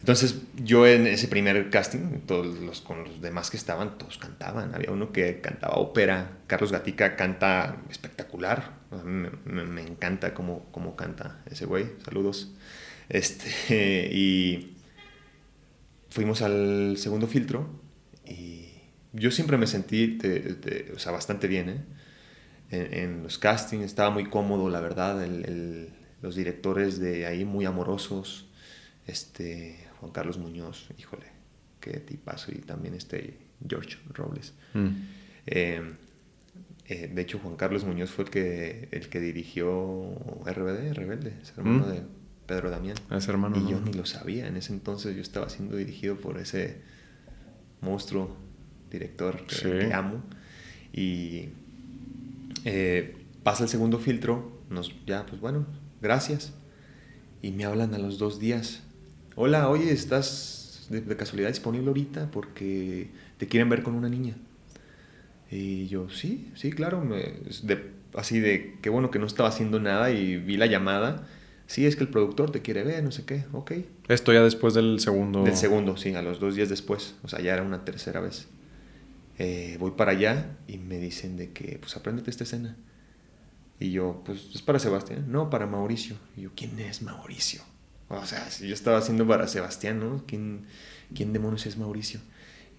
[0.00, 4.74] Entonces, yo en ese primer casting, todos los, con los demás que estaban, todos cantaban.
[4.74, 6.32] Había uno que cantaba ópera.
[6.48, 8.72] Carlos Gatica canta espectacular.
[9.04, 11.86] Me, me- me encanta cómo, cómo canta ese güey.
[12.04, 12.50] Saludos.
[13.08, 13.48] Este,
[14.12, 14.71] y
[16.12, 17.68] fuimos al segundo filtro
[18.26, 18.68] y
[19.12, 21.68] yo siempre me sentí de- de- o sea, bastante bien.
[21.68, 21.84] ¿eh?
[22.70, 25.22] En, en los castings estaba muy cómodo, la verdad.
[25.24, 25.88] el- el-
[26.22, 28.46] los directores de ahí muy amorosos.
[29.06, 31.26] Este, Juan Carlos Muñoz, híjole,
[31.80, 32.52] qué tipazo.
[32.52, 33.38] Y también este
[33.68, 34.54] George Robles.
[34.74, 34.88] Mm.
[35.46, 35.82] Eh,
[36.86, 40.14] eh, de hecho, Juan Carlos Muñoz fue el que, el que dirigió
[40.46, 41.90] RBD, Rebelde, es hermano Mm.
[41.90, 42.02] de
[42.46, 42.96] Pedro Damián.
[43.10, 43.56] Es hermano.
[43.56, 43.86] Y yo ¿no?
[43.86, 44.46] ni lo sabía.
[44.46, 46.78] En ese entonces yo estaba siendo dirigido por ese
[47.80, 48.36] monstruo
[48.90, 49.62] director que, Sí.
[49.62, 50.22] que amo.
[50.92, 51.48] Y
[52.64, 54.60] eh, pasa el segundo filtro.
[54.70, 55.66] Nos, ya, pues bueno,
[56.00, 56.52] gracias.
[57.42, 58.82] Y me hablan a los dos días.
[59.34, 62.30] Hola, oye, ¿estás de, de casualidad disponible ahorita?
[62.30, 64.34] Porque te quieren ver con una niña.
[65.50, 67.02] Y yo, sí, sí, claro.
[67.04, 71.26] me- de- así de, qué bueno que no estaba haciendo nada y vi la llamada.
[71.72, 73.46] Sí, es que el productor te quiere ver, no sé qué.
[73.54, 73.72] Ok.
[74.08, 75.42] Esto ya después del segundo...
[75.42, 77.14] Del segundo, sí, a los dos días después.
[77.22, 78.46] O sea, ya era una tercera vez.
[79.38, 82.76] Eh, voy para allá y me dicen de que, pues, apréndete esta escena.
[83.80, 85.32] Y yo, pues, es para Sebastián.
[85.32, 86.16] No, para Mauricio.
[86.36, 87.62] Y yo, ¿quién es Mauricio?
[88.10, 90.24] O sea, si yo estaba haciendo para Sebastián, ¿no?
[90.26, 90.66] ¿Quién,
[91.14, 92.20] quién demonios es Mauricio?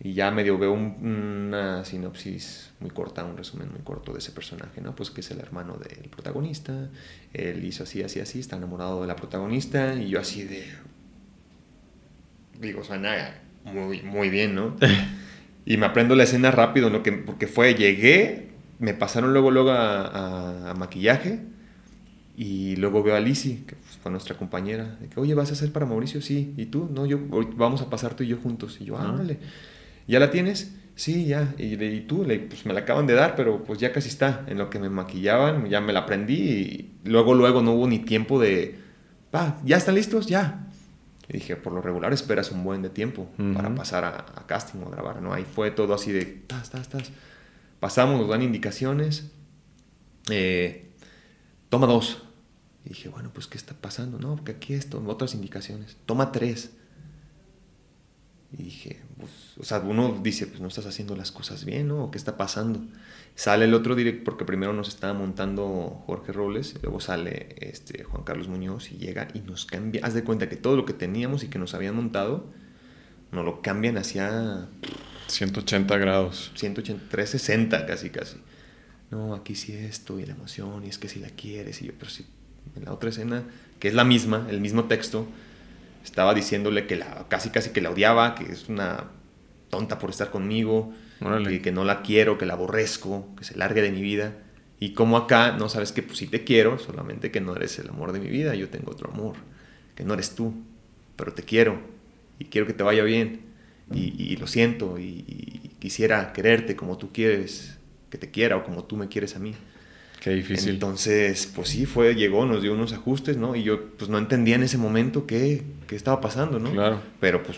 [0.03, 4.31] Y ya medio veo un- una sinopsis muy corta, un resumen muy corto de ese
[4.31, 4.95] personaje, ¿no?
[4.95, 6.89] Pues que es el hermano del protagonista,
[7.33, 10.65] él hizo así, así, así, está enamorado de la protagonista, y yo así de...
[12.59, 13.35] Digo, suena
[13.65, 14.75] muy, muy bien, ¿no?
[15.65, 17.03] y me aprendo la escena rápido, ¿no?
[17.03, 18.49] Que, porque fue, llegué,
[18.79, 21.39] me pasaron luego, luego a, a- a maquillaje,
[22.37, 25.71] Y luego veo a Lizzie, que fue nuestra compañera, de que, oye, ¿vas a hacer
[25.71, 26.21] para Mauricio?
[26.21, 26.53] Sí.
[26.57, 26.89] ¿Y tú?
[26.93, 27.19] No, yo,
[27.57, 28.77] vamos a pasar tú y yo juntos.
[28.81, 29.39] Y yo, ah, vale.
[30.07, 30.73] ¿Ya la tienes?
[30.95, 31.53] Sí, ya.
[31.57, 34.43] Y, y tú, le, pues me la acaban de dar, pero pues ya casi está.
[34.47, 37.99] En lo que me maquillaban, ya me la aprendí y luego, luego no hubo ni
[37.99, 38.79] tiempo de,
[39.33, 40.27] va, ¿ya están listos?
[40.27, 40.67] Ya.
[41.29, 44.87] Y dije, por lo regular esperas un buen de tiempo para pasar a, casting o
[44.87, 45.33] a grabar, ¿no?
[45.33, 47.11] Ahí fue todo así de, tas, tas, tas.
[47.79, 49.31] Pasamos, nos dan indicaciones.
[50.29, 50.91] Eh,
[51.69, 52.23] toma dos.
[52.85, 54.19] Y dije, bueno, pues, ¿qué está pasando?
[54.19, 55.97] No, porque aquí esto, otras indicaciones.
[56.05, 56.71] Toma tres.
[58.51, 59.01] Y dije,
[59.59, 62.09] o sea, uno dice, pues no estás haciendo las cosas bien, ¿no?
[62.09, 62.81] ¿Qué está pasando?
[63.35, 68.23] Sale el otro directo, porque primero nos estaba montando Jorge Robles, luego sale este, Juan
[68.23, 70.01] Carlos Muñoz y llega y nos cambia.
[70.03, 72.45] Haz de cuenta que todo lo que teníamos y que nos habían montado,
[73.31, 74.67] nos lo cambian hacia...
[75.27, 76.51] 180 grados.
[76.55, 78.37] 180, 360 casi, casi.
[79.11, 81.93] No, aquí sí esto y la emoción, y es que si la quieres, y yo,
[81.97, 82.25] pero sí,
[82.75, 83.43] en la otra escena,
[83.79, 85.27] que es la misma, el mismo texto,
[86.03, 89.11] estaba diciéndole que la, casi casi que la odiaba, que es una
[89.73, 90.93] tonta por estar conmigo,
[91.47, 94.37] que, que, no la quiero, que la aborrezco, que se largue de mi vida.
[94.79, 97.89] Y como acá no sabes que pues sí te quiero, solamente que no eres el
[97.89, 99.35] amor de mi vida, yo tengo otro amor,
[99.95, 100.53] que no eres tú,
[101.15, 101.79] pero te quiero
[102.37, 103.41] y quiero que te vaya bien
[103.91, 107.79] y, lo siento y, y, quisiera quererte como tú quieres
[108.11, 109.55] que te quiera o como tú me quieres a mí.
[110.21, 110.75] Qué difícil.
[110.75, 113.55] Entonces, pues sí, fue, llegó, nos dio unos ajustes, ¿no?
[113.55, 116.71] Y yo, pues no entendía en ese momento qué, qué estaba pasando, ¿no?
[116.71, 117.01] Claro.
[117.19, 117.57] Pero pues,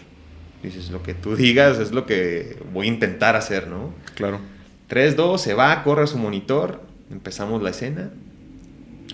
[0.66, 3.94] dices, lo que tú digas es lo que voy a intentar hacer, ¿no?
[4.16, 4.40] Claro.
[4.88, 8.12] 3, 2, se va, corre a su monitor, empezamos la escena,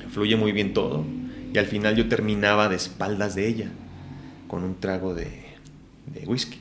[0.09, 1.05] fluye muy bien todo,
[1.53, 3.71] y al final yo terminaba de espaldas de ella,
[4.47, 5.27] con un trago de,
[6.07, 6.59] de whisky.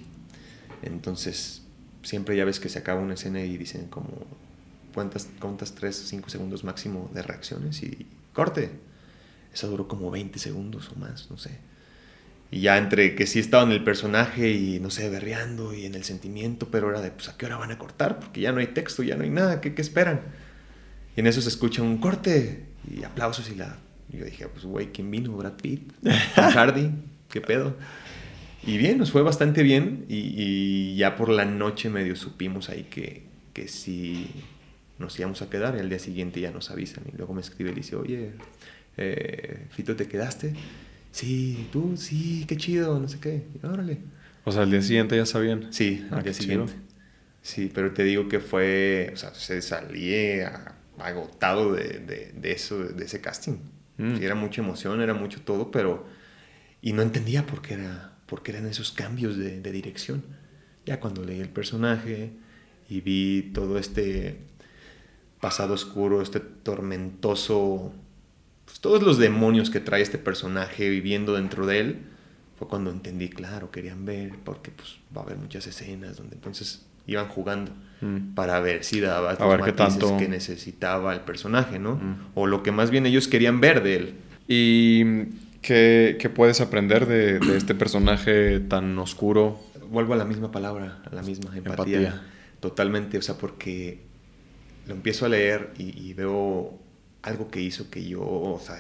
[0.83, 1.63] Entonces,
[2.03, 4.09] siempre ya ves que se acaba una escena y dicen como
[4.95, 8.71] cuentas, cuentas 3 o 5 segundos máximo de reacciones y corte.
[9.53, 11.51] Eso duró como 20 segundos o más, no sé.
[12.51, 15.95] Y ya entre que sí estaba en el personaje y no sé, berreando y en
[15.95, 18.59] el sentimiento, pero era de, pues a qué hora van a cortar, porque ya no
[18.59, 20.21] hay texto, ya no hay nada, ¿qué, qué esperan?
[21.17, 23.79] Y en eso se escucha un corte y aplausos y la...
[24.13, 25.37] Y yo dije, pues güey, ¿quién vino?
[25.37, 25.93] Brad Pitt,
[26.35, 26.91] Hardy,
[27.31, 27.77] ¿qué pedo?
[28.67, 32.85] Y bien, nos fue bastante bien y, y, ya por la noche medio supimos ahí
[32.91, 33.23] que,
[33.55, 34.29] que sí
[34.99, 37.05] nos íbamos a quedar y al día siguiente ya nos avisan.
[37.13, 38.33] Y luego me escribe y dice, oye,
[38.97, 40.53] eh, Fito, ¿te quedaste?
[41.13, 43.47] Sí, tú, sí, qué chido, no sé qué.
[43.63, 43.99] órale.
[44.45, 45.73] O sea, al día siguiente ya sabían.
[45.73, 46.73] Sí, al ah, día siguiente.
[47.43, 50.41] Sí, pero te digo que fue, o sea, se salí
[50.99, 53.59] agotado de, de, eso, de ese casting.
[53.97, 54.17] Mm.
[54.23, 56.07] era mucha emoción, era mucho todo, pero...
[56.83, 60.23] Y no entendía por qué, era, por qué eran esos cambios de, de dirección.
[60.87, 62.33] Ya cuando leí el personaje
[62.89, 64.39] y vi todo este
[65.41, 67.93] pasado oscuro, este tormentoso,
[68.81, 71.99] todos los demonios que trae este personaje viviendo dentro de él,
[72.59, 76.87] fue cuando entendí, claro, querían ver, porque pues va a haber muchas escenas donde entonces
[77.07, 78.35] iban jugando mm.
[78.35, 80.17] para ver si daba los ver tanto...
[80.17, 81.97] que necesitaba el personaje, ¿no?
[81.97, 82.17] Mm.
[82.35, 84.15] O lo que más bien ellos querían ver de él.
[84.47, 85.05] ¿Y
[85.63, 89.61] qué, qué puedes aprender de, de, este personaje tan oscuro?
[89.91, 91.99] Vuelvo a la misma palabra, a la misma empatía.
[91.99, 92.23] empatía.
[92.61, 94.11] Totalmente, o sea, porque
[94.87, 96.79] lo empiezo a leer y, veo
[97.23, 98.79] algo que hizo que yo, o sea,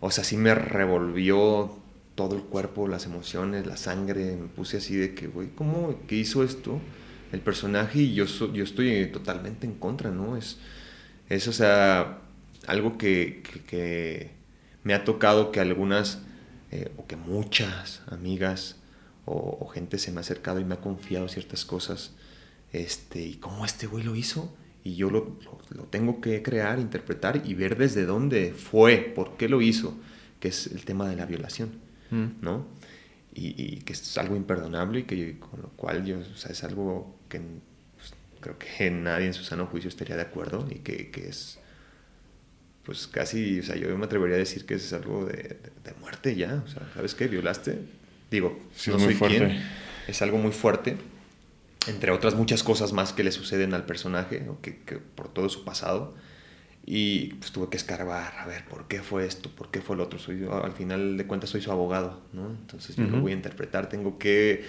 [0.00, 1.76] o sea, sí me revolvió
[2.14, 6.16] todo el cuerpo, las emociones, la sangre, me puse así de que, güey, ¿cómo que
[6.16, 6.80] hizo esto
[7.32, 8.00] el personaje?
[8.00, 10.36] Y yo, yo estoy totalmente en contra, ¿no?
[10.36, 10.58] Es,
[11.28, 12.18] es o sea,
[12.66, 14.30] algo que, que,
[14.82, 16.22] me ha tocado que algunas,
[16.70, 18.76] eh, o que muchas amigas
[19.26, 22.12] o, o, gente se me ha acercado y me ha confiado ciertas cosas,
[22.72, 25.36] este, y cómo este güey lo hizo y yo lo,
[25.70, 29.98] lo, tengo que crear, interpretar y ver desde dónde fue, por qué lo hizo,
[30.38, 31.72] que es el tema de la violación,
[32.10, 32.26] mm.
[32.40, 32.66] ¿no?
[33.32, 37.16] Y, que es algo imperdonable y que con lo cual yo, o sea, es algo
[37.28, 41.28] que pues, creo que nadie en su sano juicio estaría de acuerdo y que, que,
[41.28, 41.58] es,
[42.84, 46.34] pues casi, o sea, yo me atrevería a decir que es algo de, de, muerte
[46.34, 47.28] ya, o sea, ¿sabes qué?
[47.28, 47.78] Violaste,
[48.30, 48.58] digo,
[48.88, 49.60] no soy quien,
[50.08, 50.96] es algo muy fuerte
[51.86, 56.14] entre otras muchas cosas más que le suceden al personaje, que, por todo su pasado.
[56.86, 59.50] Y pues tuve que escarbar, a ver, ¿por qué fue esto?
[59.50, 60.18] ¿Por qué fue lo otro?
[60.18, 62.48] Soy, al final de cuentas soy su abogado, ¿no?
[62.48, 64.64] Entonces yo lo voy a interpretar, tengo que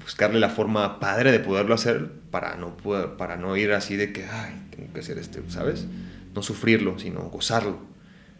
[0.00, 2.76] buscarle la forma padre de poderlo hacer para no,
[3.16, 5.86] para no ir así de que, ay, tengo que hacer este, ¿sabes?
[6.34, 7.78] No sufrirlo, sino gozarlo.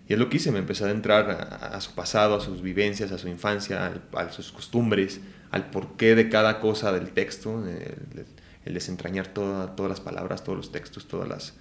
[0.09, 3.12] Y es lo que hice, me empecé a entrar a, su pasado, a sus vivencias,
[3.12, 5.20] a su infancia, a sus costumbres,
[5.53, 11.07] al porqué de cada cosa del texto, el, desentrañar todas las palabras, todos los textos,
[11.07, 11.55] todas las,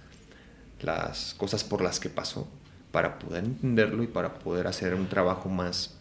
[0.80, 2.48] las cosas por las que pasó,
[2.90, 5.94] para poder entenderlo y para poder hacer un trabajo más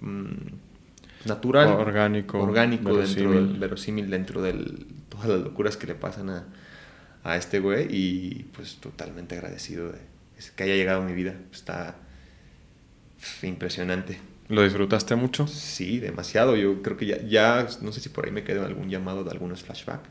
[0.00, 4.52] mm, natural, orgánico, orgánico dentro del verosímil dentro de
[5.08, 6.44] todas las locuras que le pasan a,
[7.24, 9.98] a este güey y pues totalmente agradecido de
[10.54, 11.34] que haya llegado a mi vida.
[11.52, 11.96] Está
[13.42, 14.18] impresionante.
[14.48, 15.46] ¿Lo disfrutaste mucho?
[15.46, 16.56] Sí, demasiado.
[16.56, 19.30] Yo creo que ya, ya no sé si por ahí me quedó algún llamado de
[19.30, 20.08] algunos flashbacks,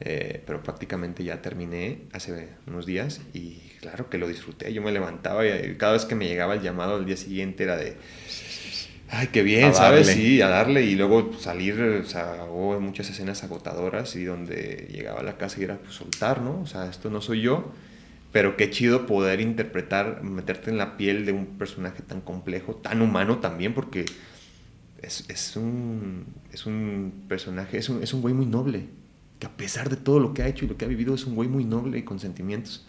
[0.00, 4.72] eh, pero prácticamente ya terminé hace unos días y claro que lo disfruté.
[4.72, 7.76] Yo me levantaba y cada vez que me llegaba el llamado al día siguiente era
[7.76, 7.96] de,
[9.08, 10.08] ay, qué bien, ¿sabes?
[10.08, 15.20] Sí, a darle y luego salir, o sea, hubo muchas escenas agotadoras y donde llegaba
[15.20, 16.60] a la casa y era pues, soltar, ¿no?
[16.60, 17.72] O sea, esto no soy yo
[18.36, 23.00] pero qué chido poder interpretar, meterte en la piel de un personaje tan complejo, tan
[23.00, 24.04] humano también, porque
[25.00, 28.88] es, es, un, es un personaje, es un, es un güey muy noble,
[29.38, 31.24] que a pesar de todo lo que ha hecho y lo que ha vivido, es
[31.24, 32.84] un güey muy noble y con sentimientos.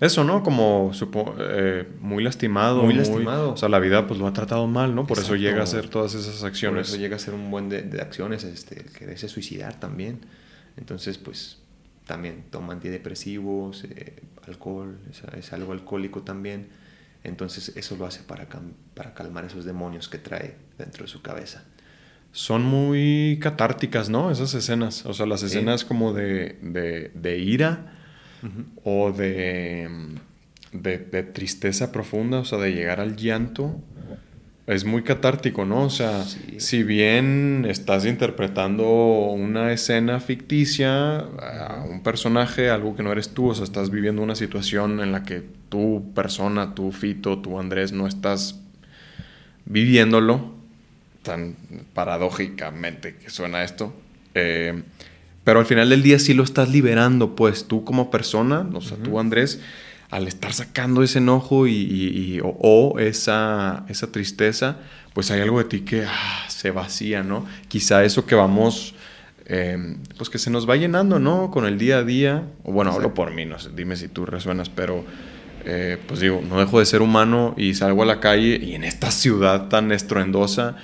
[0.00, 0.42] Eso, ¿no?
[0.42, 2.82] Como supo, eh, muy lastimado.
[2.82, 3.52] Muy, lastimado.
[3.52, 5.06] O sea, la vida pues lo ha tratado mal, ¿no?
[5.06, 6.86] Por eso llega a hacer todas esas acciones.
[6.86, 10.20] Por eso llega a ser un buen de, de acciones, este, quererse suicidar también.
[10.78, 11.58] Entonces, pues
[12.06, 14.98] también toma antidepresivos, eh, alcohol,
[15.36, 16.68] es, algo alcohólico también.
[17.24, 18.46] Entonces eso lo hace para,
[18.94, 21.64] para calmar esos demonios que trae dentro de su cabeza.
[22.30, 24.30] Son muy catárticas, ¿no?
[24.30, 25.04] Esas escenas.
[25.06, 27.92] O sea, las escenas como de, de, ira
[28.84, 29.88] o de,
[30.72, 33.82] de, de, tristeza profunda, o sea, de llegar al llanto
[34.66, 35.84] es muy catártico, ¿no?
[35.84, 43.12] O sea, si bien estás interpretando una escena ficticia, a un personaje, algo que no
[43.12, 47.38] eres tú, o sea, estás viviendo una situación en la que tu persona, tu Fito,
[47.38, 48.60] tu Andrés, no estás
[49.66, 50.54] viviéndolo,
[51.22, 51.56] tan
[51.94, 53.94] paradójicamente que suena esto.
[54.34, 54.82] Eh,
[55.44, 58.96] pero al final del día sí lo estás liberando, pues tú como persona, o sea,
[58.96, 59.60] tú Andrés,
[60.10, 64.76] al estar sacando ese enojo y, o, esa, esa, tristeza,
[65.12, 67.46] pues hay algo de ti que ah, se vacía, ¿no?
[67.68, 68.94] Quizá eso que vamos,
[69.46, 71.50] em, pues que se nos va llenando, ¿no?
[71.50, 74.26] Con el día a día, o bueno, hablo por mí, no sé, dime si tú
[74.26, 75.04] resuenas, pero
[75.64, 78.84] eh, pues digo, no dejo de ser humano y salgo a la calle y en
[78.84, 80.76] esta ciudad tan estruendosa,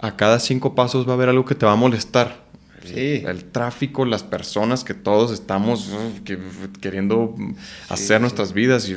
[0.00, 2.42] a cada cinco pasos va a haber algo que te va a molestar.
[2.90, 5.90] El tráfico, las personas que todos estamos
[6.80, 7.34] queriendo
[7.88, 8.88] hacer nuestras vidas.
[8.88, 8.94] Y,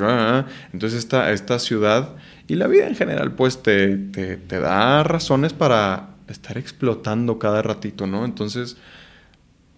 [0.74, 2.16] entonces esta, esta ciudad
[2.48, 8.08] y la vida en general pues te, te, da razones para estar explotando cada ratito,
[8.08, 8.26] ¿no?
[8.26, 8.78] Entonces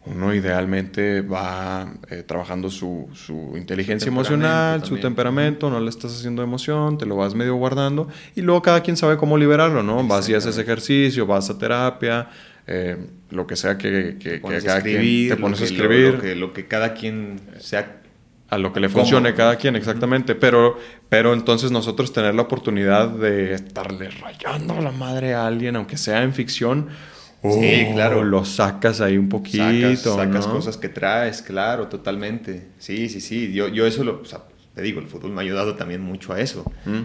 [0.06, 6.42] uno idealmente va eh, trabajando su, su inteligencia emocional, su temperamento, no le estás haciendo
[6.42, 10.06] emoción, te lo vas medio guardando y luego cada quien sabe cómo liberarlo, ¿no?
[10.08, 12.30] Vas y haces ejercicio, vas a terapia,
[12.68, 12.98] eh,
[13.30, 16.16] lo que sea que, que, que cada quien te pones a escribir.
[16.16, 18.02] Lo, que, lo que cada quien sea
[18.50, 20.36] a lo que le funcione cada quien, exactamente.
[20.36, 20.78] Pero,
[21.10, 26.24] pero entonces nosotros tener la oportunidad de estarle rayando la madre a alguien, aunque sea
[26.24, 26.88] en ficción,
[27.44, 28.24] sí, oh, claro.
[28.24, 30.16] lo sacas ahí un poquito.
[30.16, 32.70] Sacas, cosas que traes, claro, totalmente.
[32.80, 33.52] Sí, sí, sí.
[33.52, 34.44] Yo, yo eso lo, o sea,
[34.74, 36.72] te digo, el fútbol me ha ayudado también mucho a eso.
[36.86, 37.02] Mm.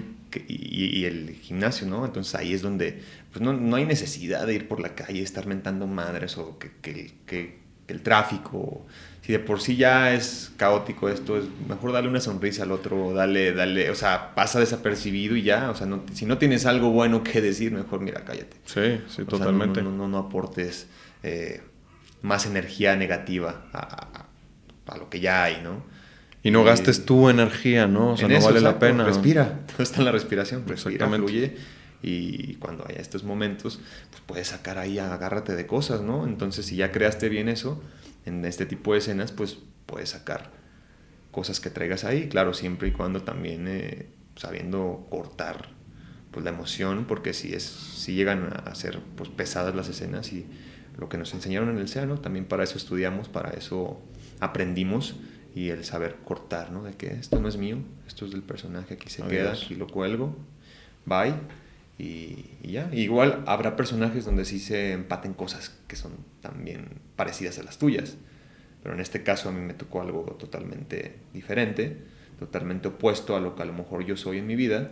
[0.46, 2.04] y, y, el gimnasio, ¿no?
[2.04, 3.02] Entonces ahí es donde
[3.32, 6.70] pues no, no, hay necesidad de ir por la calle, estar mentando madres o que,
[6.82, 8.86] que, que, el tráfico,
[9.22, 13.12] si de por sí ya es caótico esto, es mejor darle una sonrisa al otro,
[13.12, 16.90] dale, dale, o sea, pasa desapercibido y ya, o sea, no, si no tienes algo
[16.90, 18.56] bueno que decir, mejor mira, cállate.
[18.66, 19.82] Sí, sí, totalmente.
[19.82, 20.86] no, no, no, aportes
[21.22, 21.60] eh,
[22.22, 24.26] más energía negativa a,
[24.86, 25.82] a, lo que ya hay, ¿no?
[26.42, 28.12] Y no gastes tu energía, ¿no?
[28.12, 29.04] O sea, no vale la pena.
[29.04, 31.56] Respira, todo está en la respiración, respira, fluye
[32.02, 33.80] y cuando haya estos momentos,
[34.10, 36.26] pues puedes sacar ahí, agárrate de cosas, ¿no?
[36.26, 37.80] Entonces, si ya creaste bien eso,
[38.26, 40.50] en este tipo de escenas, pues puedes sacar
[41.30, 45.70] cosas que traigas ahí, claro, siempre y cuando también eh, sabiendo cortar
[46.30, 50.46] pues la emoción, porque si, es, si llegan a ser pues, pesadas las escenas y
[50.98, 54.00] lo que nos enseñaron en el SEA, También para eso estudiamos, para eso
[54.40, 55.16] aprendimos
[55.54, 56.82] y el saber cortar, ¿no?
[56.82, 59.86] De que esto no es mío, esto es del personaje, aquí se queda, aquí lo
[59.86, 60.36] cuelgo,
[61.04, 61.34] bye
[62.02, 62.90] y, ya.
[62.92, 68.16] Igual habrá personajes donde sí se empaten cosas que son también parecidas a las tuyas.
[68.82, 71.98] Pero en este caso a mí me tocó algo totalmente diferente,
[72.40, 74.90] totalmente opuesto a lo que a lo mejor yo soy en mi vida.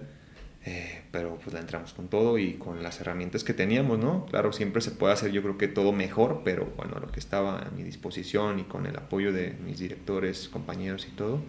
[0.64, 4.26] Eh, pero pues la entramos con todo y con las herramientas que teníamos, ¿no?
[4.26, 7.60] Claro, siempre se puede hacer yo creo que todo mejor, pero bueno, lo que estaba
[7.60, 11.40] a mi disposición y con el apoyo de mis directores, compañeros y todo,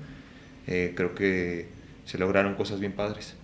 [0.65, 1.67] eh, creo que
[2.05, 3.35] se lograron cosas bien padres.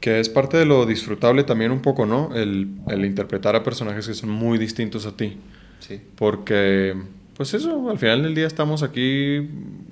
[0.00, 2.34] Que es parte de lo disfrutable también un poco, ¿no?
[2.34, 5.38] El, el, interpretar a personajes que son muy distintos a ti.
[5.80, 6.00] Sí.
[6.16, 6.94] Porque,
[7.36, 9.48] pues eso, al final del día estamos aquí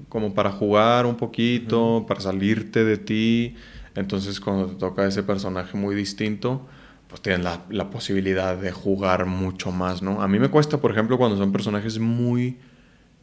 [0.09, 3.57] como para jugar un poquito, para salirte de ti.
[3.95, 6.67] Entonces cuando te toca ese personaje muy distinto,
[7.09, 10.23] pues tienes la, la posibilidad de jugar mucho más, ¿no?
[10.23, 12.57] A mí me cuesta, por ejemplo, cuando son personajes muy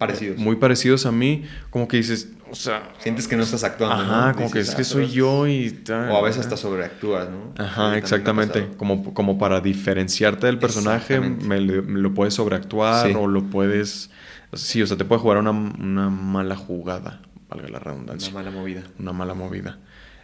[0.07, 0.37] Parecidos.
[0.37, 4.27] muy parecidos a mí, como que dices, o sea, Sientes que no estás actuando, ajá,
[4.29, 4.35] ¿no?
[4.35, 7.53] como que es que "Ah, soy pero- yo y O a veces hasta sobreactúas, ¿no?
[7.63, 8.67] Ajá, exactamente.
[8.77, 13.13] Como, como para diferenciarte del personaje, me, lo puedes sobreactuar Sí.
[13.17, 14.11] o lo puedes...
[14.53, 18.29] Sí, o sea, te puede jugar una, una mala jugada, valga la redundancia.
[18.31, 18.83] Una mala movida.
[18.99, 19.79] Una mala movida.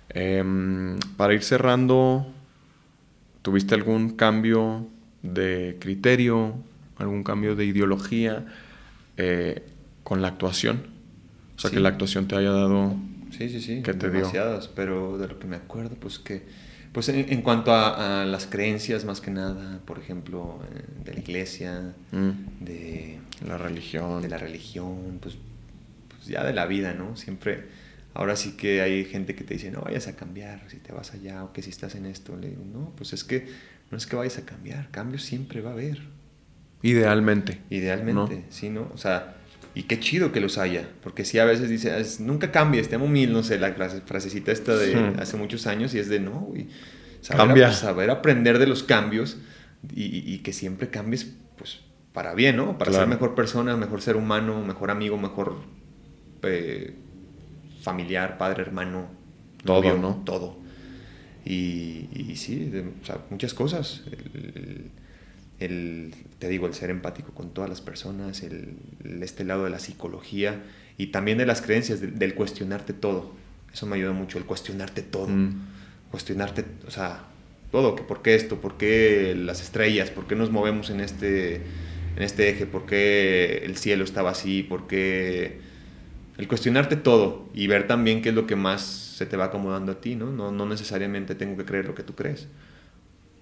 [0.09, 2.27] Em, para ir cerrando,
[3.41, 4.87] ¿tuviste algún cambio
[5.23, 6.53] de criterio,
[6.97, 8.45] algún cambio de ideología
[9.19, 9.63] eh,
[10.03, 10.87] con la actuación?
[11.55, 11.75] O sea, Sí.
[11.75, 12.95] que la actuación te haya dado...
[13.37, 13.81] Sí, sí, sí.
[13.83, 14.19] ¿Qué te dio?
[14.19, 16.43] demasiadas, pero de lo que me acuerdo, pues que.
[16.93, 21.13] Pues en, en cuanto a, a las creencias, más que nada, por ejemplo, eh, de
[21.13, 22.29] la iglesia, mm,
[22.65, 24.23] de, la religión.
[24.23, 25.35] de la religión, pues,
[26.07, 27.15] pues ya de la vida, ¿no?
[27.15, 27.65] Siempre.
[28.15, 31.13] Ahora sí que hay gente que te dice, no vayas a cambiar si te vas
[31.13, 32.35] allá o que si estás en esto.
[32.35, 33.47] Le digo, no, pues es que
[33.91, 35.99] no es que vayas a cambiar, cambio siempre va a haber.
[36.81, 37.59] Idealmente.
[37.69, 38.43] Idealmente, ¿no?
[38.49, 38.89] sí, ¿no?
[38.93, 39.35] O sea,
[39.75, 42.95] y qué chido que los haya, porque sí a veces dice, "Ah, nunca cambies, te
[42.95, 45.19] amo mil, no sé, la frase- frasecita esta de Hmm.
[45.19, 46.67] hace muchos años y es de no, güey.
[47.21, 47.71] Saber, Cambia.
[47.73, 49.37] saber aprender de los cambios
[49.93, 51.79] y, y- y que siempre cambies, pues,
[52.13, 52.77] para bien, ¿no?
[52.77, 53.03] Para Claro.
[53.05, 55.57] ser mejor persona, mejor ser humano, mejor amigo, mejor
[56.43, 56.95] eh,
[57.81, 59.07] familiar, padre, hermano,
[59.65, 60.21] Todo, ¿no?
[60.25, 60.57] Todo.
[61.45, 64.03] Y, y sí, de- o sea, muchas cosas.
[64.07, 64.91] El, el-
[65.59, 68.75] el- te digo, el ser empático con todas las personas, el,
[69.21, 70.63] este lado de la psicología
[70.97, 73.33] y también de las creencias, del, del cuestionarte todo.
[73.73, 75.27] Eso me ayuda mucho, el cuestionarte todo.
[75.27, 75.61] Mm.
[76.11, 77.25] Cuestionarte, o sea,
[77.71, 81.55] todo, que por qué esto, por qué las estrellas, por qué nos movemos en este,
[82.15, 85.59] en este eje, por qué el cielo estaba así, por qué...
[86.37, 89.91] El cuestionarte todo y ver también qué es lo que más se te va acomodando
[89.91, 90.31] a ti, ¿no?
[90.31, 92.47] No, no necesariamente tengo que creer lo que tú crees.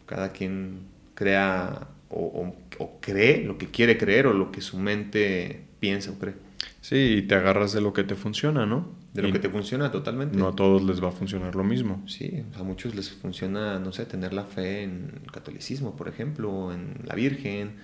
[0.06, 0.80] Cada quien
[1.16, 6.12] crea o, o- o cree lo que quiere creer o lo que su mente piensa
[6.12, 6.36] o cree.
[6.82, 8.90] Sí, y te agarras de lo que te funciona, ¿no?
[9.14, 10.38] De lo Y que te funciona totalmente.
[10.38, 12.02] No a todos les va a funcionar lo mismo.
[12.08, 16.72] Sí, a muchos les funciona, no sé, tener la fe en el catolicismo, por ejemplo,
[16.72, 17.76] en la Virgen.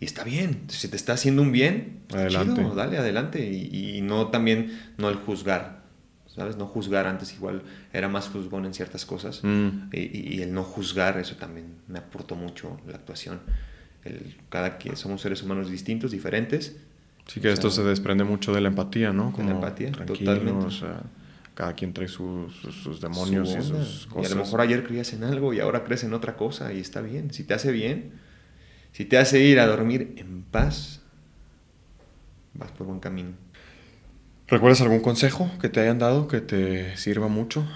[0.00, 2.62] Y está bien, si te está haciendo un bien, Adelante.
[2.62, 3.50] chido, dale adelante.
[3.50, 5.82] Y, y no también, no el juzgar,
[6.36, 6.56] ¿sabes?
[6.56, 7.62] No juzgar, antes igual
[7.92, 9.42] era más juzgón en ciertas cosas.
[9.42, 9.88] Mm.
[9.92, 13.40] Y, y- y el no juzgar, eso también me aportó mucho la actuación.
[14.04, 16.76] El, cada quien somos seres humanos distintos, diferentes.
[17.26, 19.32] Sí que esto sea, se desprende mucho de la empatía, ¿no?
[19.36, 20.66] de la empatía, totalmente.
[20.66, 21.00] o sea,
[21.54, 24.32] cada quien trae sus, sus, sus demonios su y sus Y cosas.
[24.32, 27.00] a lo mejor ayer creías en algo y ahora crees en otra cosa y está
[27.00, 27.32] bien.
[27.32, 28.12] Si te hace bien,
[28.92, 31.00] si te hace ir a dormir en paz,
[32.54, 33.30] vas por buen camino.
[34.48, 37.66] ¿Recuerdas algún consejo que te hayan dado que te sirva mucho?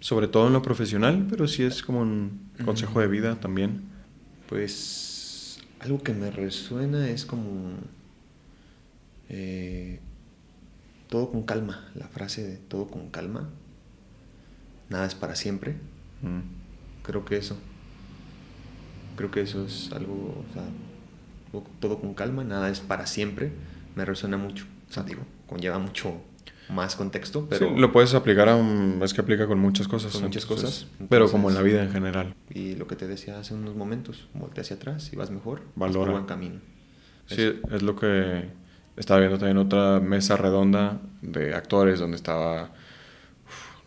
[0.00, 3.82] Sobre todo en lo profesional, pero sí es como un consejo de vida también.
[4.48, 7.72] Pues algo que me resuena es como
[9.28, 10.00] eh,
[11.08, 13.48] todo con calma, la frase de todo con calma.
[14.88, 15.76] Nada es para siempre.
[16.22, 16.40] Mm.
[17.04, 17.56] Creo que eso.
[19.16, 20.62] Creo que eso es algo, o sea,
[21.52, 23.52] todo- todo con calma, nada es para siempre.
[23.96, 24.66] Me resuena mucho.
[24.88, 26.14] O sea, digo, conlleva mucho
[26.68, 27.68] más contexto, pero...
[27.68, 28.58] Sí, lo puedes aplicar a...
[29.02, 30.12] Es que aplica con muchas cosas.
[30.12, 32.34] Con muchas entonces, cosas, Pero como en la vida en general.
[32.48, 35.90] Y lo que te decía hace unos momentos, voltea hacia atrás y vas mejor, vas
[35.90, 36.04] Valora.
[36.04, 36.60] por buen camino.
[37.26, 38.48] Sí, es lo que
[38.96, 42.70] estaba viendo también otra mesa redonda de actores donde estaba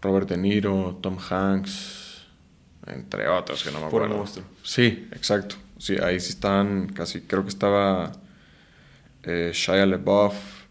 [0.02, 2.26] Robert De Niro, Tom Hanks,
[2.88, 4.18] entre otros que no me acuerdo.
[4.18, 4.46] monstruo.
[4.62, 5.56] Sí, exacto.
[5.78, 8.12] Sí, ahí sí están casi, creo que estaba
[9.24, 10.63] eh, Shia LaBeouf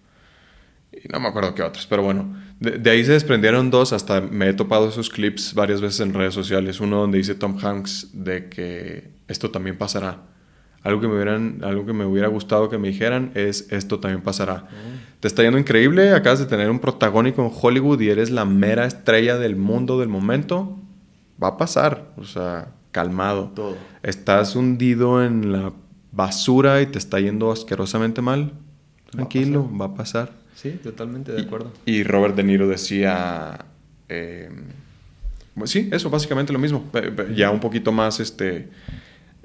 [1.05, 4.21] y no me acuerdo qué otros, pero bueno, de, de ahí se desprendieron dos, hasta
[4.21, 8.11] me he topado esos clips varias veces en redes sociales, uno donde dice Tom Hanks
[8.13, 10.33] de que esto también pasará.
[10.83, 14.23] Algo que me hubieran, algo que me hubiera gustado que me dijeran es esto también
[14.23, 14.67] pasará.
[15.21, 18.85] Te está yendo increíble, acabas de tener un protagónico en Hollywood y eres la mera
[18.87, 20.81] estrella del mundo del momento.
[21.41, 23.53] Va a pasar, o sea, calmado.
[23.55, 23.77] Todo.
[24.03, 25.73] Estás hundido en la
[26.11, 28.53] basura y te está yendo asquerosamente mal.
[29.11, 30.42] Tranquilo, va a pasar.
[30.55, 31.73] Sí, totalmente de acuerdo.
[31.87, 33.65] Y, Robert De Niro decía,
[34.09, 34.51] eh,
[35.55, 36.91] pues sí, eso, básicamente lo mismo,
[37.35, 38.69] ya un poquito más este,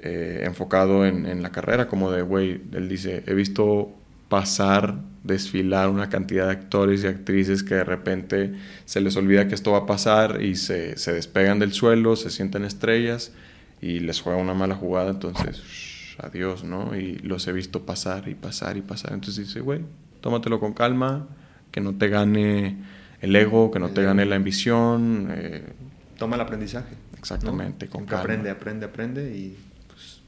[0.00, 3.92] eh, enfocado en, en la carrera, como de, güey, él dice, he visto
[4.28, 8.54] pasar, desfilar una cantidad de actores y actrices que de repente
[8.84, 12.30] se les olvida que esto va a pasar y se, se despegan del suelo, se
[12.30, 13.32] sienten estrellas
[13.80, 16.96] y les juega una mala jugada, entonces, shh, adiós, ¿no?
[16.96, 19.80] Y los he visto pasar y pasar y pasar, entonces dice, güey,
[20.20, 21.28] tómatelo con calma,
[21.70, 22.76] que no te gane
[23.20, 24.08] el ego, que no El te ego.
[24.08, 25.72] gane la ambición, eh,
[26.18, 26.94] toma el aprendizaje.
[27.18, 27.92] Exactamente, ¿no?
[27.92, 28.22] con calma.
[28.22, 29.56] aprende, aprende, aprende y
[29.88, 30.20] pues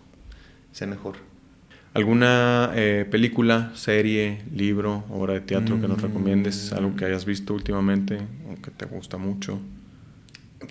[0.72, 1.16] sé mejor.
[1.94, 6.02] ¿Alguna eh, película, serie, libro, obra de teatro que nos Mm.
[6.02, 6.72] recomiendes?
[6.72, 8.18] ¿Algo que hayas visto últimamente
[8.48, 9.60] o que te gusta mucho?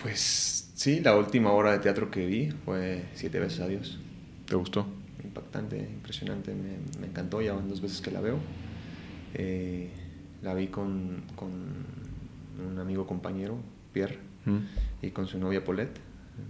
[0.02, 4.00] Pues sí, la última obra de teatro que vi fue Siete veces a Dios.
[4.46, 4.86] ¿Te gustó?
[5.24, 8.40] Impactante, impresionante, me, me encantó, ya van dos veces que la veo.
[9.36, 9.90] Eh,
[10.42, 11.52] la vi con, con
[12.66, 13.58] un amigo compañero,
[13.94, 14.58] Pierre, Mm.
[15.02, 16.00] y con su novia Paulette.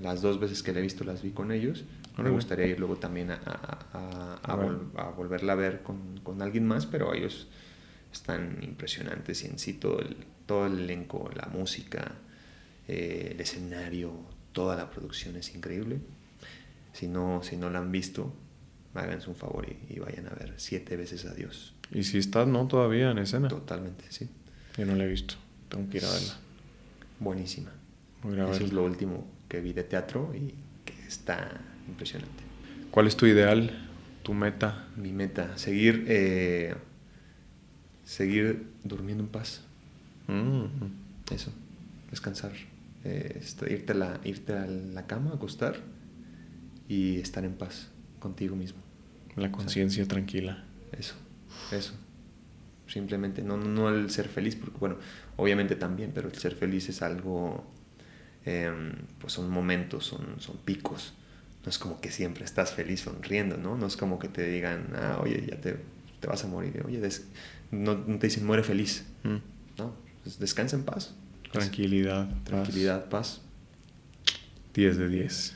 [0.02, 1.86] Las dos veces que la he visto las vi con ellos.
[2.18, 6.42] Me gustaría ir luego también a, a- a- a vol- volverla a ver con, con
[6.42, 7.48] alguien más, pero ellos
[8.14, 12.12] están impresionantes y en sí todo el, todo el elenco, la música,
[12.88, 14.12] eh, el escenario,
[14.52, 16.00] toda la producción es increíble.
[16.94, 18.34] Si no, si no la han visto,
[18.94, 21.74] háganse un favor y, y vayan a ver siete veces a Dios.
[21.92, 23.48] ¿Y si estás, no, todavía en escena?
[23.48, 24.30] Totalmente, sí.
[24.78, 25.36] Yo no la he visto.
[25.70, 26.34] Tengo que ir a verla.
[27.20, 27.72] Buenísima.
[28.24, 30.54] Voy a Eso es lo último que vi de teatro y
[30.86, 32.44] que está impresionante.
[32.92, 33.72] ¿Cuál es tu ideal,
[34.24, 34.88] tu meta?
[34.96, 36.76] Mi meta, seguir, eh,
[38.06, 39.62] seguir durmiendo en paz.
[40.28, 40.66] Mm.
[41.34, 41.52] Eso,
[42.10, 42.52] descansar.
[43.04, 45.78] Eh, esto- irte, a la, irte a la cama, acostar
[46.88, 48.80] y estar en paz contigo mismo.
[49.36, 50.64] La conciencia tranquila.
[50.92, 51.16] Eso,
[51.72, 51.94] eso.
[52.88, 54.96] Simplemente, no, no el ser feliz, porque bueno,
[55.38, 57.64] obviamente también, pero el ser feliz es algo,
[58.46, 61.14] em, pues son momentos, son, son picos.
[61.64, 63.78] No es como que siempre estás feliz sonriendo, ¿no?
[63.78, 65.78] No es como que te digan, ah, oye, ya te,
[66.20, 67.28] te vas a morir, oye, des-
[67.70, 69.38] no, no te dicen muere feliz, Mm.
[69.78, 69.94] ¿no?
[70.24, 71.14] Pues descansa en paz.
[71.52, 72.28] Tranquilidad.
[72.30, 72.44] paz.
[72.46, 73.42] Tranquilidad, paz.
[74.74, 75.56] 10 de 10.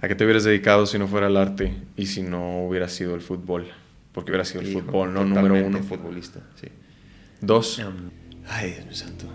[0.00, 3.14] ¿A qué te hubieras dedicado si no fuera el arte y si no hubiera sido
[3.14, 3.66] el fútbol?
[4.16, 5.24] Porque hubiera sido el Hijo, fútbol, ¿no?
[5.24, 5.80] Número uno.
[5.84, 6.66] futbolista, sí.
[7.40, 7.80] Dos.
[8.48, 9.26] Ay, Dios mío santo.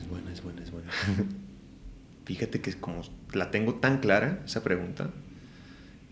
[0.00, 0.90] Es buena, es buena, es buena.
[2.24, 5.10] Fíjate que como la tengo tan clara, esa pregunta,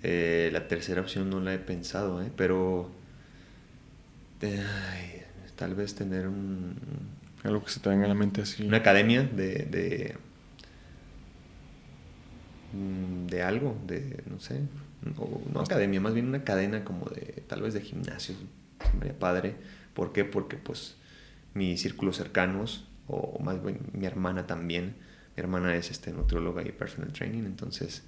[0.02, 2.30] eh, la tercera opción no la he pensado, ¿eh?
[2.36, 2.90] pero
[4.42, 4.62] eh,
[4.92, 5.22] ay,
[5.56, 6.76] tal vez tener un-
[7.44, 8.62] Algo que se te venga a la mente así.
[8.62, 10.16] una academia de, de,
[12.74, 14.60] mm, de algo, de, no sé,
[15.18, 18.34] o no academia, más bien una cadena como de, tal vez de gimnasio,
[18.92, 19.55] sería padre.
[19.94, 20.24] ¿Por qué?
[20.24, 20.96] Porque pues
[21.55, 24.94] mis círculos cercanos, o más bien mi hermana también,
[25.36, 28.03] mi hermana es este, nutrióloga y personal training, entonces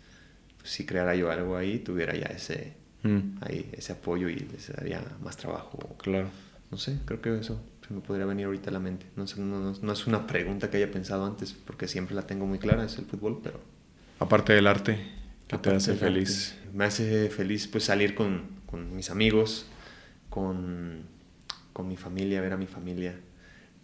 [0.59, 4.70] pues, si creara yo algo ahí, tuviera ya ese, Mm, ahí, ese apoyo y les
[4.76, 5.78] daría más trabajo.
[6.03, 6.28] Claro.
[6.70, 9.07] No sé, creo que eso se me podría venir ahorita a la mente.
[9.16, 12.26] No, sé, no, no- no es una pregunta que haya pensado antes, porque siempre la
[12.26, 13.59] tengo muy clara, es el fútbol, pero...
[14.18, 14.99] Aparte del arte,
[15.51, 16.57] ¿qué te hace feliz?
[16.72, 19.66] Me hace feliz pues salir con, con mis amigos,
[20.28, 21.05] con,
[21.72, 23.18] con mi familia, ver a mi familia,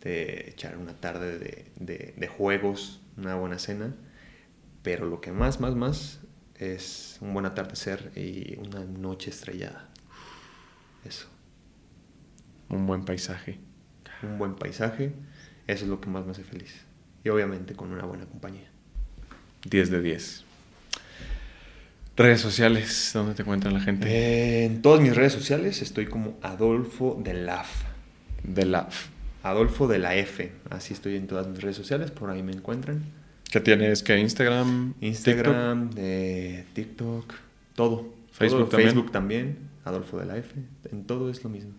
[0.01, 3.95] de echar una tarde de, de- de juegos, una buena cena,
[4.83, 6.21] pero lo que más, más, más
[6.55, 9.89] es un buen atardecer y una noche estrellada.
[11.05, 11.29] Eso.
[12.69, 13.59] Un buen paisaje.
[14.23, 15.13] un buen paisaje,
[15.67, 16.75] eso es lo que más me hace feliz.
[17.25, 18.69] Y obviamente con una buena compañía.
[19.69, 20.45] 10 de 10.
[22.17, 24.09] Redes sociales, ¿dónde te encuentra la gente?
[24.09, 27.85] Eh, en todas mis redes sociales estoy como Adolfo de la F.
[28.43, 28.89] De la...
[29.43, 30.51] Adolfo de la F.
[30.71, 33.05] Así estoy en todas mis redes sociales, por ahí me encuentran.
[33.51, 34.03] ¿Qué tienes?
[34.03, 34.19] ¿Qué?
[34.19, 34.95] Instagram?
[35.01, 35.91] Instagram,
[36.73, 37.35] TikTok,
[37.75, 38.15] todo.
[38.33, 38.91] Facebook Todo, también.
[38.91, 40.55] Facebook también, Adolfo de la F.
[40.91, 41.73] En todo es lo mismo.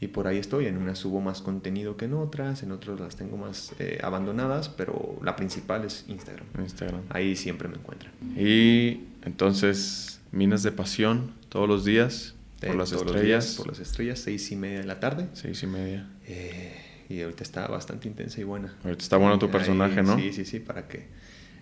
[0.00, 3.16] Y por ahí estoy, en unas subo más contenido que en otras, en otras las
[3.16, 6.46] tengo más eh, abandonadas, pero la principal es Instagram.
[6.58, 7.00] Instagram.
[7.08, 8.12] Ahí siempre me encuentran.
[8.36, 13.44] Y entonces, Minas de Pasión, todos los días, por Eh, las todos los estrellas.
[13.44, 15.28] días, por las estrellas, seis y media de la tarde.
[15.34, 16.08] Seis y media.
[16.26, 16.74] Eh,
[17.08, 18.74] y ahorita está bastante intensa y buena.
[18.84, 20.16] Ahorita está bueno tu Ahí, personaje, ¿no?
[20.16, 21.06] Sí, sí, sí, para que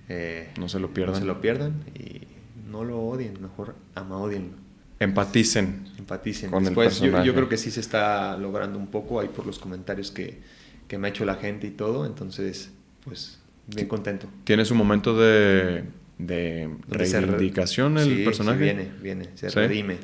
[0.09, 1.15] eh, No se lo pierdan.
[1.15, 2.23] no se lo pierdan y
[2.71, 4.57] no lo odien, mejor ama odienlo.
[5.01, 5.89] Empaticen.
[5.99, 6.51] Empaticen.
[6.51, 9.45] Con el Después, yo, yo creo que sí se está logrando un poco ahí por
[9.47, 10.41] los comentarios que,
[10.89, 12.07] que me ha hecho la gente y todo.
[12.07, 12.71] Entonces,
[13.05, 14.29] pues, bien contento.
[14.45, 15.85] ¿Tiene su momento de,
[16.19, 18.59] de reivindicación el Sí, sí, personaje?
[18.63, 19.57] viene, viene, se ¿Sí?
[19.57, 19.99] redime.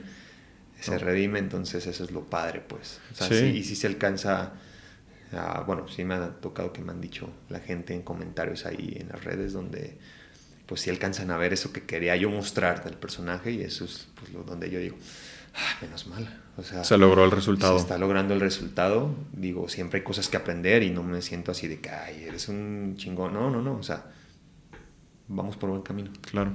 [0.80, 3.00] Se redime, entonces eso es lo padre, pues.
[3.12, 3.34] O sea, Sí.
[3.38, 4.52] sí, y si se alcanza.
[5.32, 8.96] a- bueno, sí me ha tocado que me han dicho la gente en comentarios ahí
[8.98, 9.96] en las redes donde
[10.66, 14.08] pues sí alcanzan a ver eso que quería yo mostrar del personaje y eso es
[14.18, 14.96] pues lo donde yo digo,
[15.54, 16.40] "Ah, menos mal.
[16.56, 17.76] O sea, Se logró el resultado.
[17.76, 19.14] se está logrando el resultado.
[19.32, 22.48] Digo, siempre hay cosas que aprender y no me siento así de que, ay, eres
[22.48, 23.32] un chingón.
[23.32, 23.76] No, no, no.
[23.76, 24.06] O sea,
[25.30, 26.10] vamos por buen camino.
[26.20, 26.52] Claro.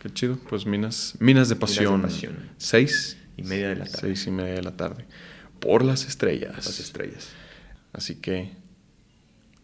[0.00, 0.38] Qué chido.
[0.48, 2.02] Pues Minas, Minas de Pasión.
[2.02, 2.50] Pasión.
[2.56, 3.98] Seis Y media de la tarde.
[4.00, 5.06] Seis y media de la tarde.
[5.60, 6.54] Por las estrellas.
[6.56, 7.28] Las estrellas.
[7.92, 8.52] Así que,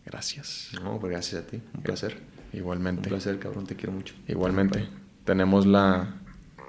[0.04, 0.70] gracias.
[0.82, 1.60] No, pues gracias a ti.
[1.74, 2.18] Un placer.
[2.52, 3.02] Igualmente.
[3.02, 4.14] Un placer, cabrón, te quiero mucho.
[4.26, 4.88] Igualmente.
[5.24, 6.14] Tenemos la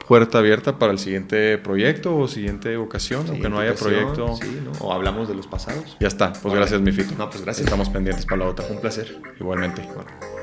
[0.07, 4.35] puerta abierta para el siguiente proyecto o siguiente ocasión, aunque no haya proyecto.
[4.41, 4.71] Sí, ¿no?
[4.79, 5.97] O hablamos de los pasados.
[5.99, 6.33] Ya está.
[6.33, 7.13] Pues gracias, mi Fito.
[7.17, 7.65] No, pues gracias.
[7.65, 8.65] Estamos pendientes para la otra.
[8.67, 9.21] Un placer.
[9.39, 9.87] Igualmente.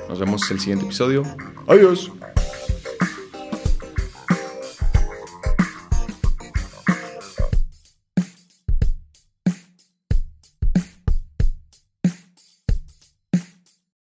[0.08, 1.22] Nos vemos el siguiente episodio.
[1.66, 2.12] Adiós.